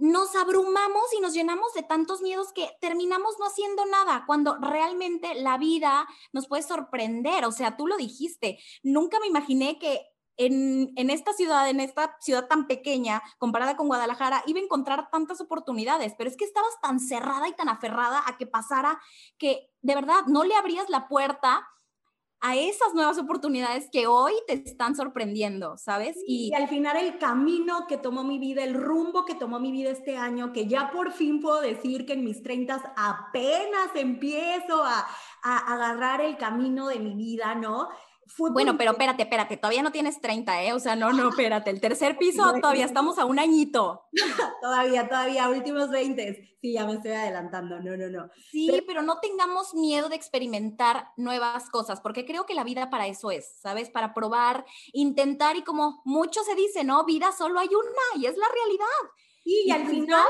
nos 0.00 0.34
abrumamos 0.34 1.12
y 1.16 1.20
nos 1.20 1.34
llenamos 1.34 1.72
de 1.74 1.82
tantos 1.82 2.22
miedos 2.22 2.52
que 2.52 2.70
terminamos 2.80 3.36
no 3.38 3.46
haciendo 3.46 3.84
nada, 3.86 4.24
cuando 4.26 4.56
realmente 4.60 5.34
la 5.34 5.58
vida 5.58 6.06
nos 6.32 6.48
puede 6.48 6.62
sorprender. 6.62 7.44
O 7.44 7.52
sea, 7.52 7.76
tú 7.76 7.86
lo 7.86 7.96
dijiste, 7.96 8.58
nunca 8.82 9.20
me 9.20 9.26
imaginé 9.26 9.78
que 9.78 10.00
en, 10.36 11.10
esta 11.10 11.34
ciudad, 11.34 11.68
en 11.68 11.80
esta 11.80 12.16
ciudad 12.20 12.48
tan 12.48 12.66
pequeña, 12.66 13.22
comparada 13.38 13.76
con 13.76 13.88
Guadalajara, 13.88 14.42
iba 14.46 14.58
a 14.58 14.62
encontrar 14.62 15.10
tantas 15.10 15.40
oportunidades, 15.42 16.14
pero 16.16 16.30
es 16.30 16.36
que 16.36 16.46
estabas 16.46 16.80
tan 16.80 16.98
cerrada 16.98 17.46
y 17.48 17.52
tan 17.52 17.68
aferrada 17.68 18.22
a 18.26 18.38
que 18.38 18.46
pasara 18.46 18.98
que 19.36 19.70
de 19.82 19.94
verdad 19.94 20.22
no 20.26 20.44
le 20.44 20.54
abrías 20.54 20.88
la 20.88 21.08
puerta 21.08 21.68
a 22.40 22.56
esas 22.56 22.94
nuevas 22.94 23.18
oportunidades 23.18 23.88
que 23.92 24.06
hoy 24.06 24.32
te 24.46 24.54
están 24.54 24.96
sorprendiendo, 24.96 25.76
¿sabes? 25.76 26.16
Y, 26.26 26.52
al 26.54 26.68
final 26.68 26.96
el 26.96 27.18
camino 27.18 27.86
que 27.86 27.98
tomó 27.98 28.24
mi 28.24 28.38
vida, 28.38 28.64
el 28.64 28.74
rumbo 28.74 29.24
que 29.24 29.34
tomó 29.34 29.60
mi 29.60 29.70
vida 29.70 29.90
este 29.90 30.16
año, 30.16 30.52
que 30.52 30.66
ya 30.66 30.90
por 30.90 31.12
fin 31.12 31.40
puedo 31.40 31.60
decir 31.60 32.06
que 32.06 32.14
en 32.14 32.24
mis 32.24 32.42
30 32.42 32.94
apenas 32.96 33.90
empiezo 33.94 34.82
a, 34.82 35.06
a 35.42 35.74
agarrar 35.74 36.22
el 36.22 36.36
camino 36.38 36.88
de 36.88 36.98
mi 36.98 37.14
vida, 37.14 37.54
¿no? 37.54 37.88
Bueno, 38.38 38.76
pero 38.76 38.92
espérate, 38.92 39.22
espérate, 39.22 39.56
todavía 39.56 39.82
no 39.82 39.92
tienes 39.92 40.20
30, 40.20 40.64
¿eh? 40.64 40.72
O 40.72 40.80
sea, 40.80 40.96
no, 40.96 41.12
no, 41.12 41.30
espérate, 41.30 41.70
el 41.70 41.80
tercer 41.80 42.16
piso 42.18 42.42
todavía 42.60 42.84
estamos 42.84 43.18
a 43.18 43.24
un 43.24 43.38
añito. 43.38 44.04
todavía, 44.62 45.08
todavía, 45.08 45.48
últimos 45.48 45.90
20. 45.90 46.56
Sí, 46.60 46.72
ya 46.74 46.86
me 46.86 46.94
estoy 46.94 47.12
adelantando, 47.12 47.80
no, 47.80 47.96
no, 47.96 48.08
no. 48.08 48.30
Sí, 48.50 48.68
pero, 48.70 48.84
pero, 48.86 49.02
no 49.02 49.18
tengamos 49.20 49.74
miedo 49.74 50.08
de 50.08 50.16
experimentar 50.16 51.08
nuevas 51.16 51.70
cosas, 51.70 52.00
porque 52.00 52.26
creo 52.26 52.44
que 52.44 52.54
la 52.54 52.64
vida 52.64 52.90
para 52.90 53.06
eso 53.06 53.30
es, 53.30 53.60
¿sabes? 53.60 53.88
Para 53.88 54.12
probar, 54.12 54.66
intentar 54.92 55.56
y 55.56 55.62
como 55.62 56.02
mucho 56.04 56.42
se 56.42 56.54
dice, 56.54 56.84
¿no? 56.84 57.04
Vida 57.04 57.32
solo 57.32 57.58
hay 57.58 57.68
una 57.68 58.22
y 58.22 58.26
es 58.26 58.36
la 58.36 58.46
realidad. 58.52 59.12
Sí, 59.42 59.62
y, 59.66 59.70
al 59.70 59.86
final 59.86 60.26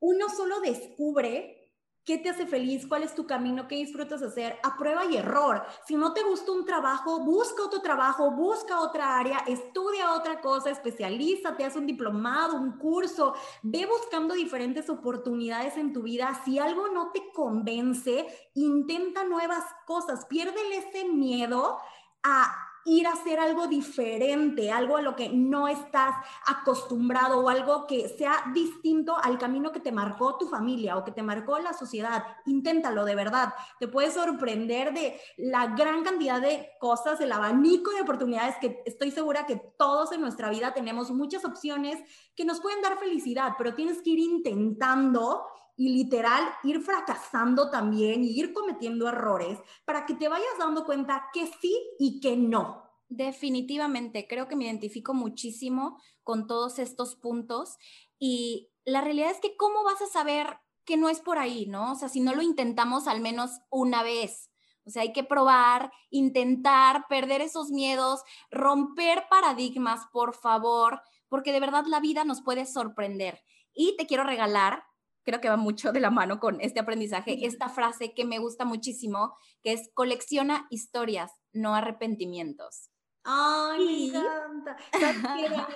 uno 0.00 0.28
solo 0.28 0.60
descubre 0.60 1.65
¿Qué 2.06 2.18
te 2.18 2.30
hace 2.30 2.46
feliz? 2.46 2.86
¿Cuál 2.86 3.02
es 3.02 3.16
tu 3.16 3.26
camino? 3.26 3.66
¿Qué 3.66 3.74
disfrutas 3.74 4.22
hacer? 4.22 4.60
A 4.62 4.76
prueba 4.76 5.04
y 5.06 5.16
error. 5.16 5.64
Si 5.88 5.96
no 5.96 6.12
te 6.12 6.22
gusta 6.22 6.52
un 6.52 6.64
trabajo, 6.64 7.24
busca 7.24 7.64
otro 7.64 7.82
trabajo, 7.82 8.30
busca 8.30 8.78
otra 8.80 9.18
área, 9.18 9.38
estudia 9.38 10.12
otra 10.12 10.40
cosa, 10.40 10.70
especialízate, 10.70 11.64
haz 11.64 11.74
un 11.74 11.84
diplomado, 11.84 12.54
un 12.54 12.78
curso, 12.78 13.34
ve 13.64 13.86
buscando 13.86 14.34
diferentes 14.34 14.88
oportunidades 14.88 15.76
en 15.78 15.92
tu 15.92 16.02
vida. 16.02 16.40
Si 16.44 16.60
algo 16.60 16.86
no 16.90 17.10
te 17.10 17.32
convence, 17.32 18.24
intenta 18.54 19.24
nuevas 19.24 19.64
cosas, 19.84 20.26
piérdele 20.26 20.76
ese 20.76 21.06
miedo 21.08 21.80
a 22.22 22.54
ir 22.86 23.06
a 23.06 23.12
hacer 23.12 23.40
algo 23.40 23.66
diferente, 23.66 24.70
algo 24.70 24.96
a 24.96 25.02
lo 25.02 25.16
que 25.16 25.28
no 25.28 25.68
estás 25.68 26.14
acostumbrado 26.46 27.40
o 27.40 27.48
algo 27.48 27.86
que 27.86 28.08
sea 28.08 28.44
distinto 28.54 29.16
al 29.22 29.38
camino 29.38 29.72
que 29.72 29.80
te 29.80 29.92
marcó 29.92 30.38
tu 30.38 30.48
familia 30.48 30.96
o 30.96 31.04
que 31.04 31.10
te 31.10 31.22
marcó 31.22 31.58
la 31.58 31.72
sociedad. 31.72 32.24
Inténtalo 32.46 33.04
de 33.04 33.14
verdad. 33.14 33.52
Te 33.80 33.88
puedes 33.88 34.14
sorprender 34.14 34.94
de 34.94 35.20
la 35.36 35.68
gran 35.68 36.04
cantidad 36.04 36.40
de 36.40 36.70
cosas, 36.78 37.20
el 37.20 37.32
abanico 37.32 37.90
de 37.90 38.02
oportunidades 38.02 38.56
que 38.60 38.82
estoy 38.86 39.10
segura 39.10 39.46
que 39.46 39.56
todos 39.76 40.12
en 40.12 40.20
nuestra 40.20 40.48
vida 40.50 40.72
tenemos 40.72 41.10
muchas 41.10 41.44
opciones 41.44 41.98
que 42.34 42.44
nos 42.44 42.60
pueden 42.60 42.82
dar 42.82 42.98
felicidad, 42.98 43.54
pero 43.58 43.74
tienes 43.74 44.00
que 44.00 44.10
ir 44.10 44.20
intentando 44.20 45.44
y 45.76 45.90
literal 45.90 46.42
ir 46.64 46.80
fracasando 46.80 47.70
también 47.70 48.24
y 48.24 48.28
ir 48.28 48.52
cometiendo 48.52 49.08
errores 49.08 49.58
para 49.84 50.06
que 50.06 50.14
te 50.14 50.28
vayas 50.28 50.58
dando 50.58 50.84
cuenta 50.84 51.26
que 51.32 51.46
sí 51.60 51.78
y 51.98 52.20
que 52.20 52.36
no. 52.36 52.82
Definitivamente, 53.08 54.26
creo 54.26 54.48
que 54.48 54.56
me 54.56 54.64
identifico 54.64 55.14
muchísimo 55.14 56.00
con 56.24 56.46
todos 56.46 56.78
estos 56.78 57.14
puntos 57.14 57.76
y 58.18 58.70
la 58.84 59.00
realidad 59.00 59.30
es 59.30 59.40
que 59.40 59.56
cómo 59.56 59.84
vas 59.84 60.00
a 60.02 60.06
saber 60.06 60.58
que 60.84 60.96
no 60.96 61.08
es 61.08 61.20
por 61.20 61.38
ahí, 61.38 61.66
¿no? 61.66 61.92
O 61.92 61.94
sea, 61.94 62.08
si 62.08 62.20
no 62.20 62.34
lo 62.34 62.42
intentamos 62.42 63.06
al 63.06 63.20
menos 63.20 63.50
una 63.70 64.02
vez. 64.02 64.50
O 64.86 64.90
sea, 64.90 65.02
hay 65.02 65.12
que 65.12 65.24
probar, 65.24 65.92
intentar, 66.10 67.06
perder 67.08 67.40
esos 67.40 67.70
miedos, 67.70 68.22
romper 68.52 69.24
paradigmas, 69.28 70.06
por 70.12 70.34
favor, 70.34 71.02
porque 71.28 71.52
de 71.52 71.58
verdad 71.58 71.84
la 71.86 71.98
vida 71.98 72.24
nos 72.24 72.40
puede 72.40 72.66
sorprender. 72.66 73.42
Y 73.74 73.96
te 73.96 74.06
quiero 74.06 74.22
regalar, 74.22 74.84
creo 75.26 75.40
que 75.40 75.50
va 75.50 75.56
mucho 75.56 75.92
de 75.92 76.00
la 76.00 76.10
mano 76.10 76.38
con 76.38 76.60
este 76.60 76.80
aprendizaje, 76.80 77.44
esta 77.44 77.68
frase 77.68 78.14
que 78.14 78.24
me 78.24 78.38
gusta 78.38 78.64
muchísimo, 78.64 79.36
que 79.62 79.72
es 79.72 79.90
colecciona 79.92 80.66
historias, 80.70 81.32
no 81.52 81.74
arrepentimientos. 81.74 82.90
Ay, 83.24 84.12
me 84.12 84.18
encanta. 84.18 84.76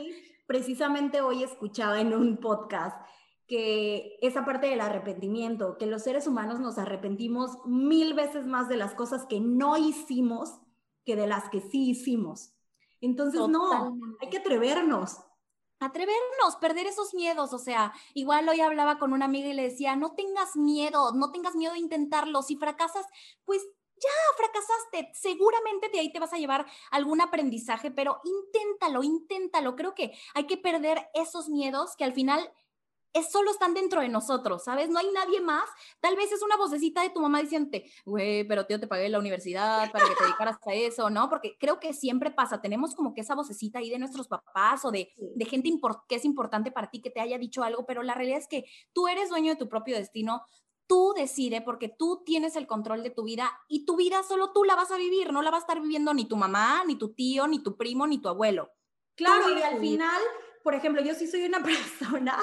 Precisamente 0.46 1.20
hoy 1.20 1.42
escuchaba 1.42 2.00
en 2.00 2.14
un 2.14 2.38
podcast 2.38 2.96
que 3.48 4.16
esa 4.22 4.44
parte 4.44 4.68
del 4.68 4.80
arrepentimiento, 4.80 5.76
que 5.76 5.86
los 5.86 6.02
seres 6.02 6.28
humanos 6.28 6.60
nos 6.60 6.78
arrepentimos 6.78 7.58
mil 7.66 8.14
veces 8.14 8.46
más 8.46 8.68
de 8.68 8.76
las 8.76 8.94
cosas 8.94 9.26
que 9.26 9.40
no 9.40 9.76
hicimos 9.76 10.60
que 11.04 11.16
de 11.16 11.26
las 11.26 11.48
que 11.48 11.60
sí 11.60 11.90
hicimos. 11.90 12.54
Entonces, 13.00 13.40
no, 13.48 13.98
hay 14.20 14.28
que 14.28 14.38
atrevernos. 14.38 15.18
Atrevernos, 15.80 16.56
perder 16.60 16.86
esos 16.86 17.14
miedos, 17.14 17.54
o 17.54 17.58
sea, 17.58 17.94
igual 18.12 18.46
hoy 18.50 18.60
hablaba 18.60 18.98
con 18.98 19.14
una 19.14 19.24
amiga 19.24 19.48
y 19.48 19.54
le 19.54 19.62
decía, 19.62 19.96
no 19.96 20.14
tengas 20.14 20.54
miedo, 20.54 21.12
no 21.14 21.32
tengas 21.32 21.54
miedo 21.54 21.72
de 21.72 21.78
intentarlo, 21.78 22.42
si 22.42 22.56
fracasas, 22.56 23.06
pues 23.46 23.62
ya 23.96 24.10
fracasaste, 24.36 25.10
seguramente 25.14 25.88
de 25.88 26.00
ahí 26.00 26.12
te 26.12 26.20
vas 26.20 26.34
a 26.34 26.38
llevar 26.38 26.66
algún 26.90 27.22
aprendizaje, 27.22 27.90
pero 27.90 28.20
inténtalo, 28.24 29.02
inténtalo. 29.02 29.74
Creo 29.76 29.94
que 29.94 30.12
hay 30.34 30.46
que 30.46 30.56
perder 30.56 31.08
esos 31.14 31.48
miedos 31.48 31.96
que 31.96 32.04
al 32.04 32.12
final 32.12 32.52
es, 33.12 33.31
solo 33.31 33.51
están 33.51 33.75
dentro 33.75 34.01
de 34.01 34.09
nosotros, 34.09 34.64
¿sabes? 34.64 34.88
No 34.88 34.99
hay 34.99 35.11
nadie 35.12 35.40
más. 35.40 35.68
Tal 36.01 36.16
vez 36.16 36.31
es 36.33 36.42
una 36.42 36.57
vocecita 36.57 37.03
de 37.03 37.11
tu 37.11 37.20
mamá 37.20 37.40
diciéndote, 37.40 37.90
güey, 38.05 38.44
pero 38.44 38.66
tío, 38.66 38.79
te 38.79 38.87
pagué 38.87 39.09
la 39.09 39.18
universidad 39.18 39.90
para 39.90 40.07
que 40.07 40.14
te 40.14 40.25
dedicaras 40.25 40.59
a 40.66 40.75
eso, 40.75 41.11
¿no? 41.11 41.29
Porque 41.29 41.57
creo 41.59 41.81
que 41.81 41.92
siempre 41.92 42.31
pasa, 42.31 42.61
tenemos 42.61 42.94
como 42.94 43.14
que 43.14 43.23
esa 43.23 43.35
vocecita 43.35 43.79
ahí 43.79 43.90
de 43.90 43.99
nuestros 43.99 44.29
papás 44.29 44.85
o 44.85 44.90
de, 44.90 45.12
de 45.16 45.44
gente 45.44 45.70
que 46.09 46.16
es 46.16 46.25
importante 46.25 46.70
para 46.70 46.90
ti 46.90 47.01
que 47.01 47.11
te 47.11 47.20
haya 47.20 47.38
dicho 47.38 47.62
algo, 47.62 47.87
pero 47.87 48.03
la 48.03 48.14
realidad 48.14 48.38
es 48.38 48.49
que 48.49 48.64
tú 48.92 49.09
eres 49.09 49.31
dueño 49.31 49.53
de 49.53 49.59
tu 49.59 49.68
propio 49.68 49.96
destino, 49.96 50.42
tú 50.87 51.14
decides 51.16 51.62
porque 51.62 51.88
tú 51.88 52.23
tienes 52.25 52.57
el 52.57 52.66
control 52.66 53.03
de 53.03 53.11
tu 53.11 53.23
vida 53.25 53.51
y 53.68 53.85
tu 53.85 53.96
vida 53.96 54.23
solo 54.23 54.53
tú 54.53 54.64
la 54.64 54.75
vas 54.75 54.90
a 54.90 54.96
vivir, 54.96 55.33
no 55.33 55.42
la 55.42 55.51
va 55.51 55.59
a 55.59 55.61
estar 55.61 55.81
viviendo 55.81 56.12
ni 56.14 56.27
tu 56.27 56.37
mamá, 56.37 56.85
ni 56.87 56.96
tu 56.96 57.14
tío, 57.14 57.46
ni 57.46 57.62
tu 57.62 57.77
primo, 57.77 58.07
ni 58.07 58.18
tu 58.18 58.29
abuelo. 58.29 58.70
Claro, 59.14 59.57
y 59.57 59.62
al 59.62 59.79
final 59.79 60.20
por 60.62 60.75
ejemplo, 60.75 61.03
yo 61.03 61.14
sí 61.14 61.27
soy 61.27 61.44
una 61.44 61.62
persona 61.62 62.37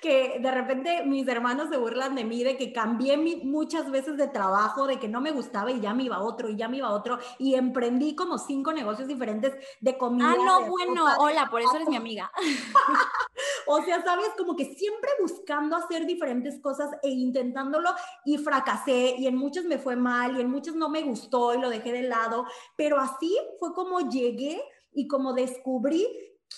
que 0.00 0.38
de 0.40 0.50
repente 0.50 1.04
mis 1.04 1.26
hermanos 1.28 1.68
se 1.70 1.76
burlan 1.76 2.14
de 2.14 2.24
mí, 2.24 2.42
de 2.44 2.56
que 2.56 2.72
cambié 2.72 3.16
muchas 3.16 3.90
veces 3.90 4.16
de 4.16 4.28
trabajo, 4.28 4.86
de 4.86 4.98
que 4.98 5.08
no 5.08 5.20
me 5.20 5.30
gustaba 5.30 5.70
y 5.70 5.80
ya 5.80 5.94
me 5.94 6.04
iba 6.04 6.22
otro, 6.22 6.48
y 6.48 6.56
ya 6.56 6.68
me 6.68 6.78
iba 6.78 6.90
otro, 6.90 7.18
y 7.38 7.54
emprendí 7.54 8.14
como 8.14 8.38
cinco 8.38 8.72
negocios 8.72 9.08
diferentes 9.08 9.54
de 9.80 9.96
comida. 9.96 10.32
Ah, 10.32 10.36
no, 10.36 10.68
bueno, 10.68 11.04
hola, 11.18 11.48
por 11.50 11.60
eso 11.60 11.76
eres 11.76 11.88
mi 11.88 11.96
amiga. 11.96 12.30
o 13.66 13.82
sea, 13.82 14.02
sabes, 14.02 14.30
como 14.36 14.56
que 14.56 14.64
siempre 14.64 15.10
buscando 15.20 15.76
hacer 15.76 16.06
diferentes 16.06 16.60
cosas 16.60 16.90
e 17.02 17.10
intentándolo 17.10 17.90
y 18.24 18.38
fracasé, 18.38 19.16
y 19.18 19.26
en 19.26 19.36
muchas 19.36 19.64
me 19.64 19.78
fue 19.78 19.96
mal, 19.96 20.36
y 20.36 20.40
en 20.40 20.50
muchas 20.50 20.74
no 20.74 20.88
me 20.88 21.02
gustó 21.02 21.54
y 21.54 21.60
lo 21.60 21.70
dejé 21.70 21.92
de 21.92 22.02
lado, 22.02 22.46
pero 22.76 22.98
así 22.98 23.36
fue 23.58 23.72
como 23.74 24.00
llegué 24.10 24.62
y 24.94 25.08
como 25.08 25.32
descubrí 25.32 26.06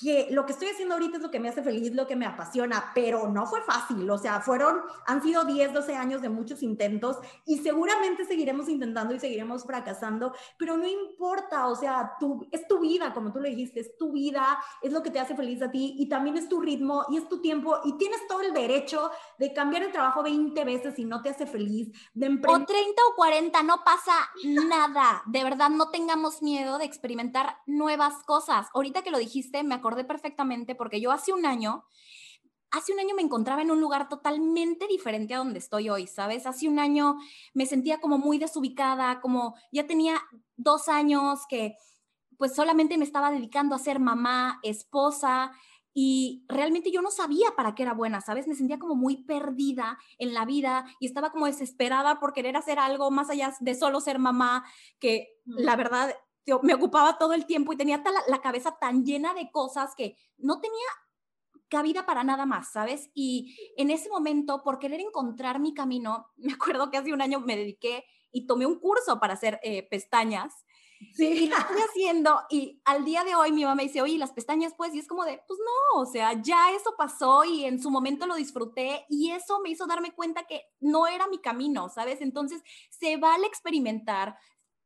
que 0.00 0.28
lo 0.30 0.46
que 0.46 0.52
estoy 0.52 0.68
haciendo 0.68 0.94
ahorita 0.94 1.16
es 1.16 1.22
lo 1.22 1.30
que 1.30 1.40
me 1.40 1.48
hace 1.48 1.62
feliz, 1.62 1.92
lo 1.94 2.06
que 2.06 2.16
me 2.16 2.26
apasiona, 2.26 2.92
pero 2.94 3.28
no 3.28 3.46
fue 3.46 3.62
fácil, 3.62 4.08
o 4.10 4.18
sea, 4.18 4.40
fueron, 4.40 4.80
han 5.06 5.22
sido 5.22 5.44
10, 5.44 5.72
12 5.72 5.96
años 5.96 6.22
de 6.22 6.28
muchos 6.28 6.62
intentos 6.62 7.18
y 7.46 7.58
seguramente 7.58 8.24
seguiremos 8.24 8.68
intentando 8.68 9.14
y 9.14 9.20
seguiremos 9.20 9.64
fracasando, 9.64 10.34
pero 10.58 10.76
no 10.76 10.86
importa, 10.86 11.68
o 11.68 11.76
sea, 11.76 12.12
tú, 12.18 12.46
es 12.50 12.66
tu 12.66 12.80
vida, 12.80 13.12
como 13.12 13.32
tú 13.32 13.40
le 13.40 13.50
dijiste, 13.50 13.80
es 13.80 13.96
tu 13.96 14.12
vida, 14.12 14.58
es 14.82 14.92
lo 14.92 15.02
que 15.02 15.10
te 15.10 15.20
hace 15.20 15.34
feliz 15.34 15.62
a 15.62 15.70
ti 15.70 15.94
y 15.98 16.08
también 16.08 16.36
es 16.36 16.48
tu 16.48 16.60
ritmo 16.60 17.04
y 17.10 17.18
es 17.18 17.28
tu 17.28 17.40
tiempo 17.40 17.78
y 17.84 17.96
tienes 17.96 18.26
todo 18.26 18.40
el 18.40 18.52
derecho 18.52 19.10
de 19.38 19.52
cambiar 19.52 19.82
el 19.82 19.92
trabajo 19.92 20.22
20 20.22 20.64
veces 20.64 20.94
si 20.94 21.04
no 21.04 21.22
te 21.22 21.30
hace 21.30 21.46
feliz, 21.46 21.88
de 22.14 22.26
emprender. 22.26 22.62
O 22.62 22.66
30 22.66 23.02
o 23.10 23.14
40, 23.16 23.62
no 23.62 23.84
pasa 23.84 24.12
nada, 24.44 25.22
de 25.26 25.44
verdad, 25.44 25.70
no 25.70 25.90
tengamos 25.90 26.42
miedo 26.42 26.78
de 26.78 26.84
experimentar 26.84 27.58
nuevas 27.66 28.22
cosas. 28.24 28.68
Ahorita 28.74 29.02
que 29.02 29.10
lo 29.10 29.18
dijiste, 29.18 29.62
me 29.62 29.74
acordé 29.84 30.04
perfectamente 30.04 30.74
porque 30.74 30.98
yo 30.98 31.12
hace 31.12 31.34
un 31.34 31.44
año, 31.44 31.84
hace 32.70 32.94
un 32.94 33.00
año 33.00 33.14
me 33.14 33.20
encontraba 33.20 33.60
en 33.60 33.70
un 33.70 33.80
lugar 33.80 34.08
totalmente 34.08 34.86
diferente 34.86 35.34
a 35.34 35.38
donde 35.38 35.58
estoy 35.58 35.90
hoy, 35.90 36.06
¿sabes? 36.06 36.46
Hace 36.46 36.68
un 36.68 36.78
año 36.78 37.16
me 37.52 37.66
sentía 37.66 38.00
como 38.00 38.16
muy 38.16 38.38
desubicada, 38.38 39.20
como 39.20 39.54
ya 39.72 39.86
tenía 39.86 40.22
dos 40.56 40.88
años 40.88 41.40
que 41.50 41.76
pues 42.38 42.54
solamente 42.54 42.96
me 42.96 43.04
estaba 43.04 43.30
dedicando 43.30 43.74
a 43.74 43.78
ser 43.78 44.00
mamá, 44.00 44.58
esposa, 44.62 45.52
y 45.96 46.44
realmente 46.48 46.90
yo 46.90 47.00
no 47.02 47.12
sabía 47.12 47.54
para 47.56 47.76
qué 47.76 47.84
era 47.84 47.94
buena, 47.94 48.20
¿sabes? 48.20 48.48
Me 48.48 48.56
sentía 48.56 48.80
como 48.80 48.96
muy 48.96 49.22
perdida 49.22 49.96
en 50.18 50.34
la 50.34 50.44
vida 50.44 50.86
y 50.98 51.06
estaba 51.06 51.30
como 51.30 51.46
desesperada 51.46 52.18
por 52.18 52.32
querer 52.32 52.56
hacer 52.56 52.80
algo 52.80 53.12
más 53.12 53.30
allá 53.30 53.54
de 53.60 53.74
solo 53.76 54.00
ser 54.00 54.18
mamá, 54.18 54.64
que 54.98 55.28
la 55.44 55.76
verdad 55.76 56.12
me 56.62 56.74
ocupaba 56.74 57.18
todo 57.18 57.32
el 57.32 57.46
tiempo 57.46 57.72
y 57.72 57.76
tenía 57.76 58.02
la, 58.28 58.40
cabeza 58.40 58.76
tan 58.78 59.04
llena 59.04 59.34
de 59.34 59.50
cosas 59.50 59.94
que 59.96 60.16
no 60.36 60.60
tenía 60.60 60.86
cabida 61.68 62.06
para 62.06 62.24
nada 62.24 62.46
más, 62.46 62.70
¿sabes? 62.72 63.10
Y 63.14 63.56
en 63.76 63.90
ese 63.90 64.08
momento, 64.10 64.62
por 64.62 64.78
querer 64.78 65.00
encontrar 65.00 65.58
mi 65.58 65.74
camino, 65.74 66.28
me 66.36 66.52
acuerdo 66.52 66.90
que 66.90 66.98
hace 66.98 67.12
un 67.12 67.22
año 67.22 67.40
me 67.40 67.56
dediqué 67.56 68.04
y 68.30 68.46
tomé 68.46 68.66
un 68.66 68.78
curso 68.78 69.20
para 69.20 69.34
hacer 69.34 69.60
eh, 69.62 69.82
pestañas. 69.88 70.64
Sí. 71.12 71.26
Y 71.26 71.46
lo 71.48 71.56
estoy 71.56 71.76
haciendo 71.88 72.40
y 72.48 72.80
al 72.84 73.04
día 73.04 73.24
de 73.24 73.34
hoy 73.34 73.52
mi 73.52 73.62
mamá 73.64 73.74
me 73.74 73.82
dice, 73.82 74.00
oye, 74.00 74.16
las 74.16 74.32
pestañas 74.32 74.72
pues, 74.74 74.94
y 74.94 75.00
es 75.00 75.08
como 75.08 75.24
de, 75.24 75.42
pues 75.46 75.58
no, 75.58 76.00
o 76.00 76.06
sea, 76.06 76.40
ya 76.40 76.70
eso 76.70 76.94
pasó 76.96 77.44
y 77.44 77.64
en 77.64 77.82
su 77.82 77.90
momento 77.90 78.26
lo 78.26 78.36
disfruté 78.36 79.04
y 79.10 79.30
eso 79.32 79.60
me 79.60 79.70
hizo 79.70 79.86
darme 79.86 80.12
cuenta 80.12 80.46
que 80.46 80.62
no 80.80 81.06
era 81.06 81.26
mi 81.26 81.38
camino, 81.38 81.90
¿sabes? 81.90 82.22
Entonces, 82.22 82.62
se 82.88 83.18
vale 83.18 83.46
experimentar, 83.46 84.38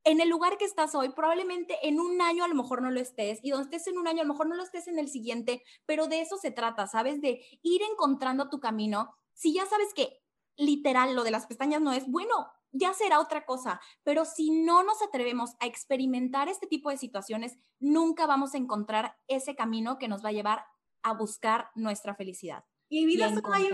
en 0.08 0.22
el 0.22 0.30
lugar 0.30 0.56
que 0.56 0.64
estás 0.64 0.94
hoy, 0.94 1.10
probablemente 1.10 1.76
en 1.86 2.00
un 2.00 2.22
año 2.22 2.42
a 2.42 2.48
lo 2.48 2.54
mejor 2.54 2.80
no 2.80 2.90
lo 2.90 2.98
estés 2.98 3.40
y 3.42 3.50
donde 3.50 3.76
estés 3.76 3.92
en 3.92 3.98
un 3.98 4.08
año 4.08 4.22
a 4.22 4.24
lo 4.24 4.32
mejor 4.32 4.48
no 4.48 4.56
lo 4.56 4.62
estés 4.62 4.88
en 4.88 4.98
el 4.98 5.08
siguiente, 5.08 5.62
pero 5.84 6.06
de 6.06 6.22
eso 6.22 6.38
se 6.38 6.50
trata, 6.50 6.86
¿sabes? 6.86 7.20
De 7.20 7.44
ir 7.60 7.82
encontrando 7.82 8.48
tu 8.48 8.58
camino. 8.58 9.14
Si 9.34 9.52
ya 9.52 9.66
sabes 9.66 9.92
que 9.92 10.22
literal 10.56 11.14
lo 11.14 11.24
de 11.24 11.30
las 11.30 11.46
pestañas 11.46 11.82
no 11.82 11.92
es, 11.92 12.10
bueno, 12.10 12.48
ya 12.72 12.94
será 12.94 13.20
otra 13.20 13.44
cosa, 13.44 13.82
pero 14.02 14.24
si 14.24 14.50
no 14.50 14.82
nos 14.82 15.02
atrevemos 15.02 15.56
a 15.60 15.66
experimentar 15.66 16.48
este 16.48 16.66
tipo 16.66 16.88
de 16.88 16.96
situaciones, 16.96 17.58
nunca 17.78 18.26
vamos 18.26 18.54
a 18.54 18.58
encontrar 18.58 19.14
ese 19.26 19.56
camino 19.56 19.98
que 19.98 20.08
nos 20.08 20.24
va 20.24 20.30
a 20.30 20.32
llevar 20.32 20.64
a 21.02 21.12
buscar 21.12 21.68
nuestra 21.74 22.14
felicidad. 22.14 22.64
Y 22.90 23.04
vida, 23.04 23.28
solo 23.34 23.52
hay, 23.52 23.68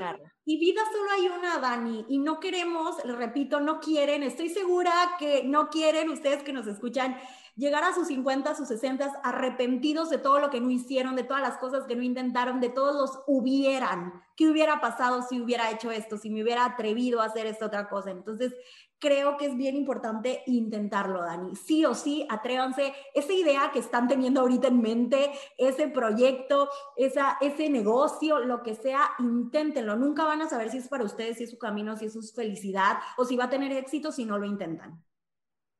y 0.44 0.58
vida 0.58 0.82
solo 0.90 1.10
hay 1.12 1.28
una, 1.28 1.58
Dani, 1.58 2.04
y 2.08 2.18
no 2.18 2.40
queremos, 2.40 2.96
le 3.04 3.14
repito, 3.14 3.60
no 3.60 3.78
quieren, 3.78 4.24
estoy 4.24 4.48
segura 4.48 4.92
que 5.18 5.44
no 5.44 5.68
quieren 5.68 6.10
ustedes 6.10 6.42
que 6.42 6.52
nos 6.52 6.66
escuchan 6.66 7.16
llegar 7.56 7.84
a 7.84 7.94
sus 7.94 8.08
50, 8.08 8.50
a 8.50 8.54
sus 8.54 8.68
60 8.68 9.20
arrepentidos 9.22 10.10
de 10.10 10.18
todo 10.18 10.40
lo 10.40 10.50
que 10.50 10.60
no 10.60 10.70
hicieron, 10.70 11.14
de 11.14 11.22
todas 11.22 11.42
las 11.42 11.58
cosas 11.58 11.84
que 11.84 11.94
no 11.94 12.02
intentaron, 12.02 12.60
de 12.60 12.70
todos 12.70 12.94
los 12.96 13.22
hubieran, 13.26 14.12
qué 14.36 14.48
hubiera 14.48 14.80
pasado 14.80 15.22
si 15.22 15.40
hubiera 15.40 15.70
hecho 15.70 15.90
esto, 15.90 16.18
si 16.18 16.30
me 16.30 16.42
hubiera 16.42 16.64
atrevido 16.64 17.20
a 17.20 17.26
hacer 17.26 17.46
esta 17.46 17.66
otra 17.66 17.88
cosa. 17.88 18.10
Entonces, 18.10 18.52
creo 18.98 19.36
que 19.36 19.46
es 19.46 19.56
bien 19.56 19.76
importante 19.76 20.42
intentarlo, 20.46 21.22
Dani. 21.22 21.54
Sí 21.56 21.84
o 21.84 21.94
sí, 21.94 22.26
atrévanse. 22.30 22.92
Esa 23.14 23.32
idea 23.32 23.70
que 23.72 23.78
están 23.78 24.08
teniendo 24.08 24.40
ahorita 24.40 24.68
en 24.68 24.80
mente, 24.80 25.30
ese 25.58 25.88
proyecto, 25.88 26.68
esa, 26.96 27.36
ese 27.40 27.68
negocio, 27.68 28.38
lo 28.40 28.62
que 28.62 28.74
sea, 28.74 29.10
inténtenlo. 29.18 29.96
Nunca 29.96 30.24
van 30.24 30.42
a 30.42 30.48
saber 30.48 30.70
si 30.70 30.78
es 30.78 30.88
para 30.88 31.04
ustedes, 31.04 31.38
si 31.38 31.44
es 31.44 31.50
su 31.50 31.58
camino, 31.58 31.96
si 31.96 32.06
es 32.06 32.12
su 32.12 32.22
felicidad 32.22 32.98
o 33.16 33.24
si 33.24 33.36
va 33.36 33.44
a 33.44 33.50
tener 33.50 33.72
éxito 33.72 34.12
si 34.12 34.24
no 34.24 34.38
lo 34.38 34.46
intentan. 34.46 35.02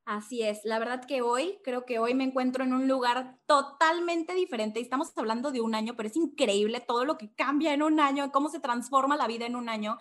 Así 0.07 0.43
es, 0.43 0.61
la 0.64 0.79
verdad 0.79 1.03
que 1.07 1.23
hoy, 1.23 1.59
creo 1.64 1.87
que 1.87 1.99
hoy 1.99 2.12
me 2.12 2.25
encuentro 2.25 2.62
en 2.62 2.75
un 2.75 2.87
lugar 2.87 3.38
totalmente 3.47 4.35
diferente. 4.35 4.79
Estamos 4.79 5.11
hablando 5.17 5.51
de 5.51 5.62
un 5.62 5.75
año, 5.75 5.95
pero 5.97 6.11
es 6.11 6.17
increíble 6.17 6.81
todo 6.87 7.07
lo 7.07 7.17
que 7.17 7.35
cambia 7.35 7.73
en 7.73 7.83
un 7.83 7.99
año, 7.99 8.31
cómo 8.31 8.51
se 8.51 8.61
transforma 8.61 9.17
la 9.17 9.27
vida 9.27 9.47
en 9.47 9.57
un 9.57 9.71
año. 9.71 9.97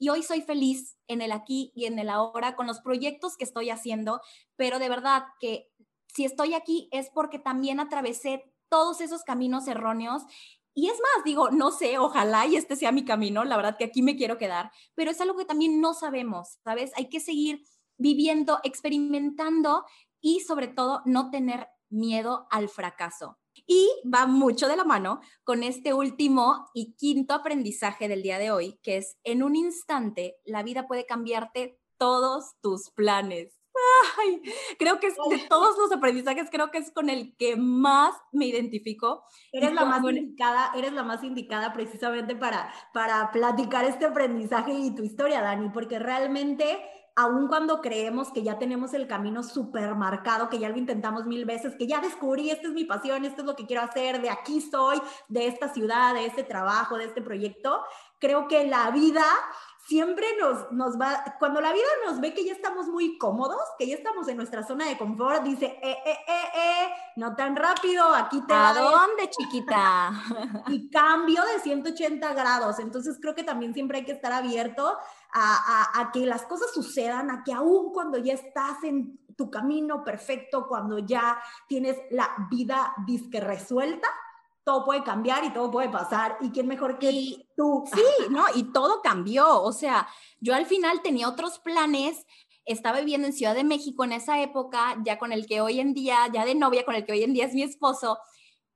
Y 0.00 0.08
hoy 0.08 0.24
soy 0.24 0.42
feliz 0.42 0.96
en 1.06 1.22
el 1.22 1.30
aquí 1.30 1.70
y 1.76 1.84
en 1.84 2.00
el 2.00 2.08
ahora 2.08 2.56
con 2.56 2.66
los 2.66 2.80
proyectos 2.80 3.36
que 3.36 3.44
estoy 3.44 3.70
haciendo, 3.70 4.20
pero 4.56 4.80
de 4.80 4.88
verdad 4.88 5.22
que 5.38 5.70
si 6.08 6.24
estoy 6.24 6.54
aquí 6.54 6.88
es 6.90 7.10
porque 7.14 7.38
también 7.38 7.78
atravesé 7.78 8.42
todos 8.68 9.00
esos 9.00 9.22
caminos 9.22 9.68
erróneos 9.68 10.24
y 10.76 10.88
es 10.88 10.94
más, 10.94 11.24
digo, 11.24 11.50
no 11.52 11.70
sé, 11.70 11.98
ojalá 11.98 12.46
y 12.46 12.56
este 12.56 12.74
sea 12.74 12.90
mi 12.90 13.04
camino, 13.04 13.44
la 13.44 13.56
verdad 13.56 13.76
que 13.78 13.84
aquí 13.84 14.02
me 14.02 14.16
quiero 14.16 14.38
quedar, 14.38 14.72
pero 14.96 15.12
es 15.12 15.20
algo 15.20 15.36
que 15.36 15.44
también 15.44 15.80
no 15.80 15.94
sabemos, 15.94 16.58
¿sabes? 16.64 16.90
Hay 16.96 17.08
que 17.08 17.20
seguir 17.20 17.62
viviendo, 17.98 18.60
experimentando 18.64 19.84
y 20.20 20.40
sobre 20.40 20.68
todo 20.68 21.02
no 21.04 21.30
tener 21.30 21.68
miedo 21.90 22.46
al 22.50 22.68
fracaso. 22.68 23.38
Y 23.66 23.88
va 24.12 24.26
mucho 24.26 24.66
de 24.68 24.76
la 24.76 24.84
mano 24.84 25.20
con 25.44 25.62
este 25.62 25.94
último 25.94 26.66
y 26.74 26.94
quinto 26.96 27.34
aprendizaje 27.34 28.08
del 28.08 28.22
día 28.22 28.38
de 28.38 28.50
hoy, 28.50 28.78
que 28.82 28.96
es 28.96 29.16
en 29.22 29.42
un 29.42 29.56
instante 29.56 30.36
la 30.44 30.62
vida 30.62 30.86
puede 30.86 31.06
cambiarte 31.06 31.78
todos 31.96 32.54
tus 32.60 32.90
planes. 32.90 33.63
Ay, 34.18 34.40
creo 34.78 35.00
que 35.00 35.08
es 35.08 35.14
de 35.30 35.38
todos 35.48 35.76
los 35.78 35.92
aprendizajes, 35.92 36.48
creo 36.50 36.70
que 36.70 36.78
es 36.78 36.90
con 36.92 37.10
el 37.10 37.36
que 37.36 37.56
más 37.56 38.14
me 38.32 38.46
identifico. 38.46 39.24
Eres 39.52 39.72
la 39.72 39.84
más 39.84 40.02
indicada, 40.04 40.72
eres 40.76 40.92
la 40.92 41.02
más 41.02 41.22
indicada 41.24 41.72
precisamente 41.72 42.36
para, 42.36 42.72
para 42.92 43.30
platicar 43.32 43.84
este 43.84 44.06
aprendizaje 44.06 44.72
y 44.72 44.94
tu 44.94 45.02
historia, 45.02 45.42
Dani, 45.42 45.70
porque 45.70 45.98
realmente 45.98 46.80
aun 47.16 47.46
cuando 47.46 47.80
creemos 47.80 48.32
que 48.32 48.42
ya 48.42 48.58
tenemos 48.58 48.92
el 48.92 49.06
camino 49.06 49.42
súper 49.42 49.94
marcado, 49.94 50.48
que 50.48 50.58
ya 50.58 50.68
lo 50.68 50.76
intentamos 50.76 51.26
mil 51.26 51.44
veces, 51.44 51.76
que 51.76 51.86
ya 51.86 52.00
descubrí, 52.00 52.50
esta 52.50 52.66
es 52.66 52.74
mi 52.74 52.84
pasión, 52.84 53.24
esto 53.24 53.42
es 53.42 53.46
lo 53.46 53.54
que 53.54 53.66
quiero 53.66 53.82
hacer, 53.82 54.20
de 54.20 54.30
aquí 54.30 54.60
soy, 54.60 55.00
de 55.28 55.46
esta 55.46 55.72
ciudad, 55.72 56.14
de 56.14 56.26
este 56.26 56.42
trabajo, 56.42 56.98
de 56.98 57.04
este 57.04 57.22
proyecto, 57.22 57.84
creo 58.18 58.48
que 58.48 58.66
la 58.66 58.90
vida 58.90 59.24
siempre 59.86 60.26
nos, 60.40 60.72
nos 60.72 60.98
va, 60.98 61.22
cuando 61.38 61.60
la 61.60 61.72
vida 61.72 61.84
nos 62.06 62.20
ve 62.20 62.32
que 62.32 62.44
ya 62.44 62.52
estamos 62.52 62.88
muy 62.88 63.18
cómodos, 63.18 63.60
que 63.78 63.86
ya 63.86 63.94
estamos 63.94 64.26
en 64.28 64.36
nuestra 64.36 64.66
zona 64.66 64.88
de 64.88 64.96
confort, 64.96 65.42
dice, 65.42 65.66
eh, 65.82 65.98
eh, 66.06 66.18
eh, 66.26 66.44
eh, 66.56 66.88
no 67.16 67.36
tan 67.36 67.54
rápido, 67.54 68.14
aquí 68.14 68.40
te 68.46 68.54
¿A 68.54 68.72
dónde, 68.72 69.28
chiquita? 69.30 70.10
y 70.68 70.88
cambio 70.90 71.42
de 71.44 71.60
180 71.60 72.32
grados. 72.32 72.78
Entonces 72.78 73.18
creo 73.20 73.34
que 73.34 73.44
también 73.44 73.74
siempre 73.74 73.98
hay 73.98 74.04
que 74.04 74.12
estar 74.12 74.32
abierto 74.32 74.96
a, 75.32 76.00
a, 76.00 76.12
que 76.12 76.26
las 76.26 76.42
cosas 76.42 76.72
sucedan, 76.72 77.30
a 77.30 77.42
que 77.44 77.52
aún 77.52 77.92
cuando 77.92 78.18
ya 78.18 78.34
estás 78.34 78.82
en 78.84 79.18
tu 79.36 79.50
camino 79.50 80.04
perfecto, 80.04 80.66
cuando 80.68 80.98
ya 80.98 81.38
tienes 81.68 81.98
la 82.10 82.30
vida 82.50 82.94
disque 83.06 83.40
resuelta, 83.40 84.08
todo 84.64 84.84
puede 84.84 85.02
cambiar 85.02 85.44
y 85.44 85.52
todo 85.52 85.70
puede 85.70 85.88
pasar. 85.88 86.38
¿Y 86.40 86.50
quién 86.50 86.66
mejor 86.66 86.98
que 86.98 87.46
tú? 87.56 87.84
Sí, 87.92 88.02
¿no? 88.30 88.44
Y 88.54 88.72
todo 88.72 89.02
cambió. 89.02 89.62
O 89.62 89.72
sea, 89.72 90.08
yo 90.40 90.54
al 90.54 90.66
final 90.66 91.02
tenía 91.02 91.28
otros 91.28 91.58
planes. 91.58 92.26
Estaba 92.64 92.98
viviendo 93.00 93.26
en 93.26 93.34
Ciudad 93.34 93.54
de 93.54 93.62
México 93.62 94.04
en 94.04 94.12
esa 94.12 94.40
época, 94.40 94.96
ya 95.04 95.18
con 95.18 95.32
el 95.32 95.46
que 95.46 95.60
hoy 95.60 95.80
en 95.80 95.92
día, 95.92 96.28
ya 96.32 96.46
de 96.46 96.54
novia, 96.54 96.84
con 96.84 96.94
el 96.94 97.04
que 97.04 97.12
hoy 97.12 97.22
en 97.22 97.34
día 97.34 97.44
es 97.44 97.54
mi 97.54 97.62
esposo. 97.62 98.18